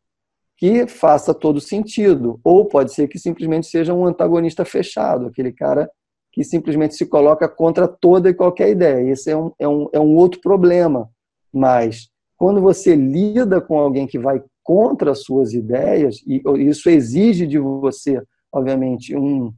que 0.56 0.88
faça 0.88 1.34
todo 1.34 1.60
sentido, 1.60 2.40
ou 2.42 2.64
pode 2.64 2.94
ser 2.94 3.10
que 3.10 3.20
simplesmente 3.20 3.68
seja 3.68 3.94
um 3.94 4.06
antagonista 4.06 4.64
fechado, 4.64 5.26
aquele 5.26 5.52
cara 5.52 5.92
que 6.32 6.42
simplesmente 6.42 6.96
se 6.96 7.06
coloca 7.06 7.46
contra 7.50 7.86
toda 7.86 8.30
e 8.30 8.34
qualquer 8.34 8.70
ideia. 8.70 9.12
Esse 9.12 9.32
é 9.32 9.36
um, 9.36 9.52
é 9.60 9.68
um, 9.68 9.90
é 9.92 10.00
um 10.00 10.16
outro 10.16 10.40
problema. 10.40 11.10
Mas 11.54 12.08
quando 12.38 12.62
você 12.62 12.96
lida 12.96 13.60
com 13.60 13.78
alguém 13.78 14.08
que 14.08 14.18
vai 14.18 14.42
contra 14.64 15.12
as 15.12 15.24
suas 15.24 15.52
ideias, 15.54 16.24
e 16.26 16.42
isso 16.60 16.90
exige 16.90 17.46
de 17.46 17.60
você, 17.60 18.24
obviamente, 18.54 19.14
um, 19.18 19.54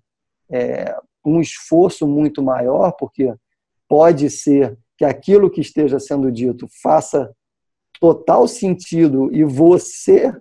é, 0.49 0.95
um 1.25 1.41
esforço 1.41 2.07
muito 2.07 2.41
maior, 2.41 2.91
porque 2.93 3.33
pode 3.87 4.29
ser 4.29 4.77
que 4.97 5.05
aquilo 5.05 5.49
que 5.49 5.61
esteja 5.61 5.99
sendo 5.99 6.31
dito 6.31 6.67
faça 6.81 7.31
total 7.99 8.47
sentido 8.47 9.29
e 9.33 9.43
você 9.43 10.33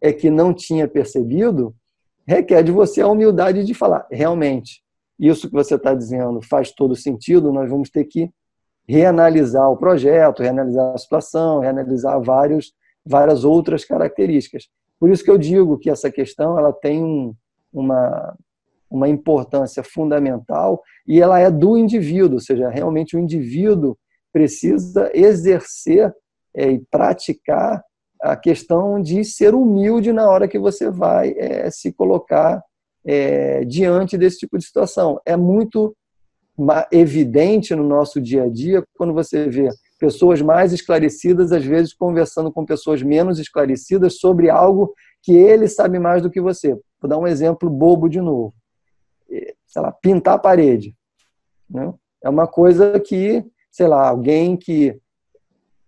é 0.00 0.12
que 0.12 0.30
não 0.30 0.52
tinha 0.52 0.86
percebido, 0.86 1.74
requer 2.26 2.62
de 2.62 2.70
você 2.70 3.00
a 3.00 3.08
humildade 3.08 3.64
de 3.64 3.74
falar, 3.74 4.06
realmente, 4.10 4.82
isso 5.18 5.48
que 5.48 5.54
você 5.54 5.76
está 5.76 5.94
dizendo 5.94 6.40
faz 6.42 6.72
todo 6.72 6.96
sentido, 6.96 7.52
nós 7.52 7.70
vamos 7.70 7.88
ter 7.90 8.04
que 8.04 8.30
reanalisar 8.86 9.70
o 9.70 9.76
projeto, 9.76 10.42
reanalisar 10.42 10.94
a 10.94 10.98
situação, 10.98 11.60
reanalisar 11.60 12.20
vários, 12.22 12.72
várias 13.04 13.44
outras 13.44 13.84
características. 13.84 14.68
Por 14.98 15.10
isso 15.10 15.24
que 15.24 15.30
eu 15.30 15.38
digo 15.38 15.78
que 15.78 15.90
essa 15.90 16.10
questão 16.10 16.58
ela 16.58 16.72
tem 16.72 17.02
um, 17.02 17.34
uma, 17.72 18.36
uma 18.94 19.08
importância 19.08 19.82
fundamental 19.82 20.82
e 21.06 21.20
ela 21.20 21.38
é 21.38 21.50
do 21.50 21.76
indivíduo, 21.76 22.34
ou 22.34 22.40
seja, 22.40 22.68
realmente 22.68 23.16
o 23.16 23.18
indivíduo 23.18 23.96
precisa 24.32 25.10
exercer 25.12 26.14
é, 26.54 26.70
e 26.70 26.78
praticar 26.90 27.82
a 28.22 28.36
questão 28.36 29.00
de 29.00 29.24
ser 29.24 29.54
humilde 29.54 30.12
na 30.12 30.28
hora 30.28 30.48
que 30.48 30.58
você 30.58 30.90
vai 30.90 31.34
é, 31.36 31.70
se 31.70 31.92
colocar 31.92 32.62
é, 33.04 33.64
diante 33.64 34.16
desse 34.16 34.38
tipo 34.38 34.56
de 34.56 34.64
situação. 34.64 35.20
É 35.26 35.36
muito 35.36 35.94
evidente 36.92 37.74
no 37.74 37.82
nosso 37.82 38.20
dia 38.20 38.44
a 38.44 38.48
dia 38.48 38.84
quando 38.96 39.12
você 39.12 39.48
vê 39.48 39.68
pessoas 39.98 40.40
mais 40.40 40.72
esclarecidas, 40.72 41.50
às 41.50 41.64
vezes 41.64 41.92
conversando 41.92 42.52
com 42.52 42.64
pessoas 42.64 43.02
menos 43.02 43.38
esclarecidas 43.40 44.18
sobre 44.18 44.48
algo 44.48 44.94
que 45.22 45.32
ele 45.32 45.66
sabe 45.66 45.98
mais 45.98 46.22
do 46.22 46.30
que 46.30 46.40
você. 46.40 46.78
Vou 47.00 47.08
dar 47.08 47.18
um 47.18 47.26
exemplo 47.26 47.68
bobo 47.68 48.08
de 48.08 48.20
novo. 48.20 48.54
Sei 49.66 49.82
lá, 49.82 49.92
pintar 49.92 50.34
a 50.34 50.38
parede. 50.38 50.94
Né? 51.68 51.92
É 52.22 52.28
uma 52.28 52.46
coisa 52.46 52.98
que, 53.00 53.44
sei 53.70 53.86
lá, 53.86 54.08
alguém 54.08 54.56
que 54.56 54.98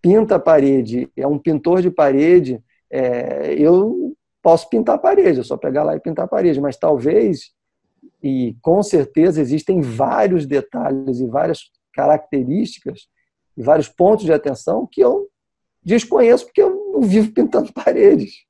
pinta 0.03 0.37
a 0.37 0.41
parede, 0.41 1.11
é 1.17 1.27
um 1.27 1.39
pintor 1.39 1.83
de 1.83 1.91
parede, 1.91 2.63
é, 2.91 3.55
eu 3.55 4.15
posso 4.43 4.69
pintar 4.69 4.95
a 4.95 4.99
parede, 4.99 5.41
é 5.41 5.43
só 5.43 5.57
pegar 5.57 5.83
lá 5.83 5.97
e 5.97 6.01
pintar 6.01 6.27
a 6.27 6.29
parede, 6.29 6.61
mas 6.61 6.77
talvez, 6.77 7.53
e 8.23 8.57
com 8.63 8.81
certeza 8.83 9.41
existem 9.41 9.81
vários 9.81 10.47
detalhes 10.47 11.19
e 11.19 11.27
várias 11.27 11.71
características 11.93 13.09
e 13.57 13.63
vários 13.63 13.89
pontos 13.89 14.25
de 14.25 14.33
atenção 14.33 14.87
que 14.87 15.01
eu 15.01 15.29
desconheço 15.83 16.45
porque 16.45 16.63
eu 16.63 16.93
não 16.93 17.03
vivo 17.03 17.33
pintando 17.33 17.73
paredes. 17.75 18.46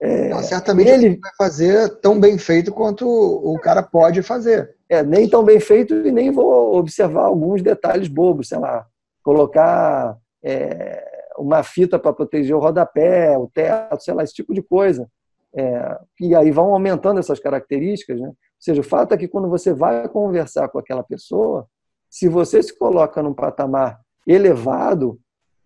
É, 0.00 0.28
não, 0.28 0.42
certamente 0.42 0.90
ele 0.90 1.16
vai 1.16 1.30
fazer 1.38 1.88
tão 2.00 2.20
bem 2.20 2.36
feito 2.36 2.72
quanto 2.72 3.08
o 3.08 3.58
cara 3.58 3.82
pode 3.82 4.22
fazer. 4.22 4.76
É, 4.88 5.02
nem 5.02 5.28
tão 5.28 5.42
bem 5.42 5.58
feito 5.58 5.94
e 6.06 6.12
nem 6.12 6.30
vou 6.30 6.76
observar 6.76 7.24
alguns 7.24 7.62
detalhes 7.62 8.08
bobos, 8.08 8.48
sei 8.48 8.58
lá, 8.58 8.86
colocar 9.22 10.16
é, 10.42 11.02
uma 11.38 11.62
fita 11.62 11.98
para 11.98 12.12
proteger 12.12 12.54
o 12.54 12.60
rodapé, 12.60 13.36
o 13.38 13.48
teto, 13.48 14.02
sei 14.02 14.14
lá, 14.14 14.22
esse 14.22 14.34
tipo 14.34 14.52
de 14.52 14.62
coisa. 14.62 15.08
É, 15.56 15.98
e 16.20 16.34
aí 16.34 16.50
vão 16.50 16.72
aumentando 16.72 17.20
essas 17.20 17.40
características, 17.40 18.20
né? 18.20 18.28
Ou 18.28 18.34
seja, 18.58 18.80
o 18.80 18.84
fato 18.84 19.14
é 19.14 19.16
que 19.16 19.28
quando 19.28 19.48
você 19.48 19.72
vai 19.72 20.08
conversar 20.08 20.68
com 20.68 20.78
aquela 20.78 21.02
pessoa, 21.02 21.66
se 22.10 22.28
você 22.28 22.62
se 22.62 22.76
coloca 22.76 23.22
num 23.22 23.34
patamar 23.34 24.00
elevado, 24.26 25.18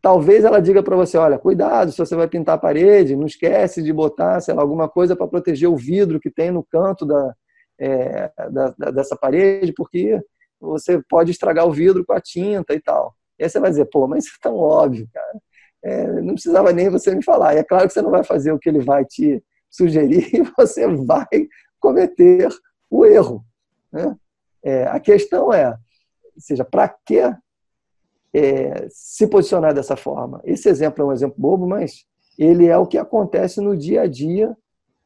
talvez 0.09 0.43
ela 0.43 0.59
diga 0.59 0.83
para 0.83 0.97
você, 0.97 1.19
olha, 1.19 1.39
cuidado, 1.39 1.93
se 1.93 1.99
você 1.99 2.17
vai 2.17 2.27
pintar 2.27 2.55
a 2.55 2.59
parede, 2.59 3.15
não 3.15 3.27
esquece 3.27 3.83
de 3.83 3.93
botar, 3.93 4.41
sei 4.41 4.55
lá, 4.55 4.63
alguma 4.63 4.89
coisa 4.89 5.15
para 5.15 5.29
proteger 5.29 5.69
o 5.69 5.77
vidro 5.77 6.19
que 6.19 6.31
tem 6.31 6.51
no 6.51 6.65
canto 6.65 7.05
da, 7.05 7.35
é, 7.79 8.33
da, 8.51 8.75
da, 8.79 8.91
dessa 8.91 9.15
parede, 9.15 9.75
porque 9.77 10.19
você 10.59 10.99
pode 11.11 11.31
estragar 11.31 11.67
o 11.67 11.71
vidro 11.71 12.07
com 12.07 12.15
a 12.15 12.21
tinta 12.23 12.73
e 12.73 12.81
tal. 12.81 13.15
E 13.39 13.45
aí 13.45 13.51
você 13.51 13.61
vai 13.61 13.69
dizer, 13.69 13.85
pô, 13.85 14.09
mas 14.09 14.25
isso 14.25 14.37
é 14.37 14.49
tão 14.49 14.57
óbvio, 14.57 15.07
cara. 15.13 15.39
É, 15.85 16.07
não 16.23 16.33
precisava 16.33 16.73
nem 16.73 16.89
você 16.89 17.15
me 17.15 17.23
falar. 17.23 17.55
E 17.55 17.59
é 17.59 17.63
claro 17.63 17.87
que 17.87 17.93
você 17.93 18.01
não 18.01 18.11
vai 18.11 18.25
fazer 18.25 18.51
o 18.53 18.59
que 18.59 18.71
ele 18.71 18.81
vai 18.81 19.05
te 19.05 19.45
sugerir 19.69 20.27
e 20.35 20.43
você 20.57 20.87
vai 20.87 21.27
cometer 21.79 22.49
o 22.89 23.05
erro. 23.05 23.45
Né? 23.93 24.17
É, 24.65 24.85
a 24.85 24.99
questão 24.99 25.53
é, 25.53 25.69
ou 25.69 25.77
seja, 26.41 26.65
para 26.65 26.89
que 26.89 27.21
é, 28.35 28.87
se 28.91 29.27
posicionar 29.27 29.75
dessa 29.75 29.97
forma? 29.97 30.41
Esse 30.45 30.69
exemplo 30.69 31.03
é 31.03 31.07
um 31.07 31.13
exemplo 31.13 31.37
bobo, 31.39 31.67
mas 31.67 32.05
ele 32.39 32.67
é 32.67 32.77
o 32.77 32.87
que 32.87 32.99
acontece 32.99 33.61
no 33.61 33.77
dia 33.77 34.03
a 34.03 34.07
dia 34.07 34.57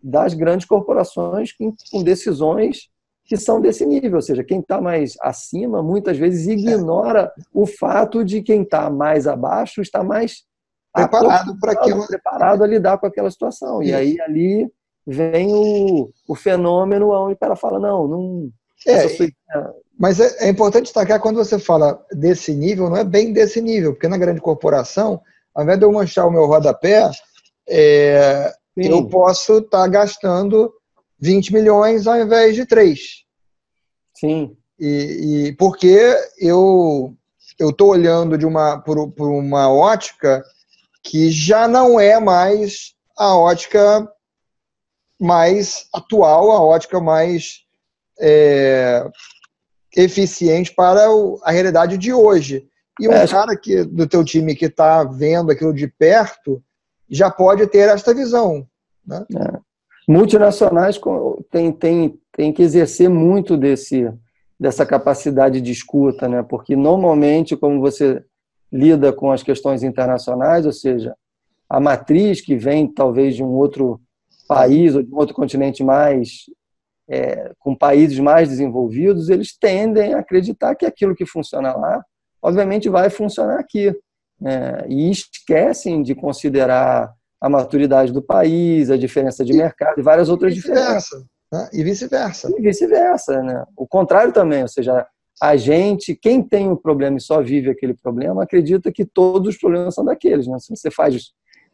das 0.03 0.35
grandes 0.35 0.67
corporações 0.67 1.53
com 1.53 2.03
decisões 2.03 2.91
que 3.25 3.37
são 3.37 3.61
desse 3.61 3.87
nível, 3.87 4.17
ou 4.17 4.23
seja, 4.23 4.43
quem 4.43 4.61
está 4.61 4.81
mais 4.81 5.15
acima 5.21 5.83
muitas 5.83 6.19
vezes 6.19 6.47
ignora 6.49 7.33
o 7.55 7.65
fato 7.67 8.25
de 8.25 8.43
quem 8.43 8.63
está 8.63 8.91
mais 8.91 9.27
abaixo 9.27 9.81
está 9.81 10.03
mais 10.03 10.45
preparado 10.93 11.59
para 11.59 11.73
aquilo, 11.73 12.07
preparado 12.07 12.65
a 12.65 12.67
lidar 12.67 12.99
com 12.99 13.07
aquela 13.07 13.31
situação. 13.31 13.81
Isso. 13.81 13.91
E 13.91 13.95
aí 13.95 14.21
ali 14.21 14.71
vem 15.07 15.55
o, 15.55 16.11
o 16.29 16.35
fenômeno 16.35 17.11
onde 17.11 17.35
o 17.35 17.39
cara 17.39 17.57
fala 17.57 17.79
não, 17.79 18.07
não. 18.07 18.51
É, 18.87 19.09
sua... 19.09 19.27
Mas 20.03 20.19
é, 20.19 20.47
é, 20.47 20.49
importante 20.49 20.87
destacar 20.87 21.21
quando 21.21 21.37
você 21.37 21.61
fala 21.61 22.05
desse 22.11 22.53
nível, 22.53 22.91
não 22.91 22.97
é 22.97 23.05
bem 23.05 23.33
desse 23.33 23.61
nível, 23.61 23.93
porque 23.93 24.09
na 24.09 24.19
grande 24.19 24.41
corporação, 24.41 25.23
ao 25.55 25.63
invés 25.63 25.79
de 25.79 25.85
eu 25.85 25.93
manchar 25.93 26.27
o 26.27 26.31
meu 26.33 26.45
rodapé, 26.45 27.09
é, 27.69 28.53
eu 28.77 29.07
posso 29.07 29.59
estar 29.59 29.83
tá 29.83 29.87
gastando 29.87 30.75
20 31.21 31.53
milhões 31.53 32.09
ao 32.09 32.21
invés 32.21 32.57
de 32.57 32.67
3. 32.67 32.99
Sim. 34.13 34.57
E, 34.77 35.47
e 35.47 35.53
porque 35.53 36.17
eu 36.37 37.15
eu 37.57 37.71
estou 37.71 37.91
olhando 37.91 38.37
de 38.37 38.45
uma 38.45 38.81
por, 38.81 39.09
por 39.13 39.29
uma 39.29 39.73
ótica 39.73 40.43
que 41.01 41.31
já 41.31 41.69
não 41.69 42.01
é 42.01 42.19
mais 42.19 42.95
a 43.17 43.37
ótica 43.37 44.13
mais 45.21 45.87
atual, 45.95 46.51
a 46.51 46.61
ótica 46.61 47.01
mais 47.01 47.61
é, 48.19 49.09
eficiente 49.97 50.75
para 50.75 51.07
a 51.43 51.51
realidade 51.51 51.99
de 51.99 52.13
hoje. 52.13 52.67
E 53.01 53.09
um 53.09 53.13
é. 53.13 53.27
cara 53.27 53.57
que, 53.57 53.85
do 53.85 54.07
teu 54.07 54.25
time 54.25 54.55
que 54.55 54.67
está 54.67 55.05
vendo 55.05 55.51
aquilo 55.51 55.73
de 55.73 55.89
perto 55.89 56.63
já 57.11 57.31
pode 57.31 57.67
ter 57.67 57.89
esta 57.89 58.15
visão. 58.15 58.67
Né? 59.07 59.25
É 59.37 59.73
multinacionais 60.07 61.01
têm 61.51 61.73
tem, 61.73 62.19
tem 62.33 62.53
que 62.53 62.63
exercer 62.63 63.09
muito 63.09 63.57
desse, 63.57 64.11
dessa 64.59 64.85
capacidade 64.85 65.61
de 65.61 65.73
escuta, 65.73 66.29
né? 66.29 66.43
porque 66.43 66.75
normalmente, 66.77 67.57
como 67.57 67.81
você 67.81 68.23
lida 68.71 69.13
com 69.13 69.31
as 69.31 69.43
questões 69.43 69.83
internacionais, 69.83 70.67
ou 70.67 70.73
seja, 70.73 71.15
a 71.69 71.79
matriz 71.79 72.41
que 72.41 72.57
vem 72.57 72.87
talvez 72.87 73.37
de 73.37 73.43
um 73.43 73.51
outro 73.51 74.01
país 74.49 74.95
ou 74.95 75.03
de 75.03 75.13
um 75.13 75.17
outro 75.17 75.35
continente 75.35 75.83
mais 75.85 76.47
é, 77.13 77.53
com 77.59 77.77
países 77.77 78.19
mais 78.19 78.49
desenvolvidos, 78.49 79.29
eles 79.29 79.55
tendem 79.55 80.15
a 80.15 80.21
acreditar 80.21 80.75
que 80.75 80.87
aquilo 80.87 81.15
que 81.15 81.27
funciona 81.27 81.77
lá, 81.77 82.03
obviamente, 82.41 82.89
vai 82.89 83.11
funcionar 83.11 83.61
aqui. 83.61 83.95
Né? 84.41 84.87
E 84.89 85.11
esquecem 85.11 86.03
de 86.03 86.15
considerar 86.15 87.13
a 87.39 87.49
maturidade 87.51 88.13
do 88.13 88.23
país, 88.23 88.91
a 88.91 88.97
diferença 88.97 89.45
de 89.45 89.53
e, 89.53 89.57
mercado 89.57 89.99
e 89.99 90.03
várias 90.03 90.31
outras 90.31 90.55
diferenças. 90.55 91.23
Né? 91.53 91.69
E 91.75 91.85
vice-versa. 91.85 92.49
E 92.57 92.63
vice-versa, 92.63 93.43
né? 93.43 93.63
O 93.77 93.87
contrário 93.87 94.33
também, 94.33 94.63
ou 94.63 94.69
seja, 94.69 95.07
a 95.41 95.55
gente, 95.55 96.15
quem 96.15 96.43
tem 96.43 96.71
um 96.71 96.77
problema 96.77 97.19
e 97.19 97.21
só 97.21 97.43
vive 97.43 97.69
aquele 97.69 97.95
problema, 97.95 98.43
acredita 98.43 98.91
que 98.91 99.05
todos 99.05 99.49
os 99.49 99.61
problemas 99.61 99.95
são 99.95 100.05
daqueles, 100.05 100.47
né? 100.47 100.59
Se 100.59 100.75
você 100.75 100.91
faz 100.91 101.33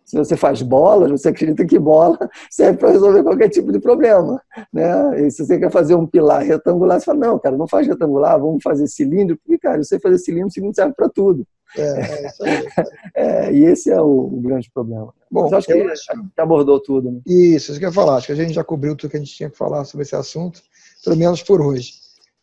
se 0.08 0.16
você 0.16 0.38
faz 0.38 0.62
bolas, 0.62 1.10
você 1.10 1.28
acredita 1.28 1.66
que 1.66 1.78
bola 1.78 2.18
serve 2.50 2.78
para 2.78 2.92
resolver 2.92 3.22
qualquer 3.22 3.50
tipo 3.50 3.70
de 3.70 3.78
problema. 3.78 4.42
Né? 4.72 5.26
E 5.26 5.30
se 5.30 5.44
você 5.44 5.58
quer 5.58 5.70
fazer 5.70 5.94
um 5.94 6.06
pilar 6.06 6.42
retangular, 6.42 6.98
você 6.98 7.04
fala, 7.04 7.18
não, 7.18 7.38
cara, 7.38 7.58
não 7.58 7.68
faz 7.68 7.86
retangular, 7.86 8.40
vamos 8.40 8.62
fazer 8.62 8.86
cilindro, 8.86 9.36
porque, 9.36 9.58
cara, 9.58 9.84
você 9.84 10.00
fazer 10.00 10.16
cilindro, 10.16 10.50
cilindro 10.50 10.74
serve 10.74 10.94
para 10.94 11.10
tudo. 11.10 11.46
É, 11.76 11.82
é 11.82 12.26
isso 12.26 12.42
aí. 12.42 12.66
é, 13.14 13.52
e 13.52 13.64
esse 13.64 13.90
é 13.90 14.00
o, 14.00 14.06
o, 14.06 14.40
grande 14.40 14.70
problema. 14.72 15.12
Bom, 15.30 15.42
Mas 15.42 15.52
acho 15.52 15.66
que 15.66 15.74
acho... 15.74 16.06
abordou 16.38 16.80
tudo. 16.80 17.12
Né? 17.12 17.20
Isso, 17.26 17.70
isso 17.70 17.78
que 17.78 17.84
eu 17.84 17.90
ia 17.90 17.94
falar. 17.94 18.16
Acho 18.16 18.28
que 18.28 18.32
a 18.32 18.36
gente 18.36 18.54
já 18.54 18.64
cobriu 18.64 18.96
tudo 18.96 19.10
que 19.10 19.18
a 19.18 19.20
gente 19.20 19.34
tinha 19.34 19.50
que 19.50 19.58
falar 19.58 19.84
sobre 19.84 20.04
esse 20.06 20.16
assunto, 20.16 20.62
pelo 21.04 21.16
menos 21.16 21.42
por 21.42 21.60
hoje. 21.60 21.92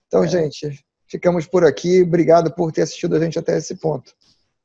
Então, 0.06 0.24
é. 0.24 0.28
gente, 0.28 0.86
ficamos 1.08 1.48
por 1.48 1.66
aqui. 1.66 2.04
Obrigado 2.04 2.54
por 2.54 2.72
ter 2.72 2.84
assistido 2.84 3.16
a 3.16 3.20
gente 3.20 3.40
até 3.40 3.58
esse 3.58 3.74
ponto. 3.74 4.14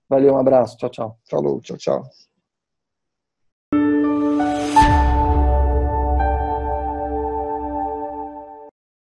Valeu, 0.07 0.35
um 0.35 0.39
abraço. 0.39 0.77
Tchau, 0.77 0.91
tchau. 0.91 1.19
Falou, 1.31 1.63
tchau, 1.63 1.79
tchau. 1.79 2.05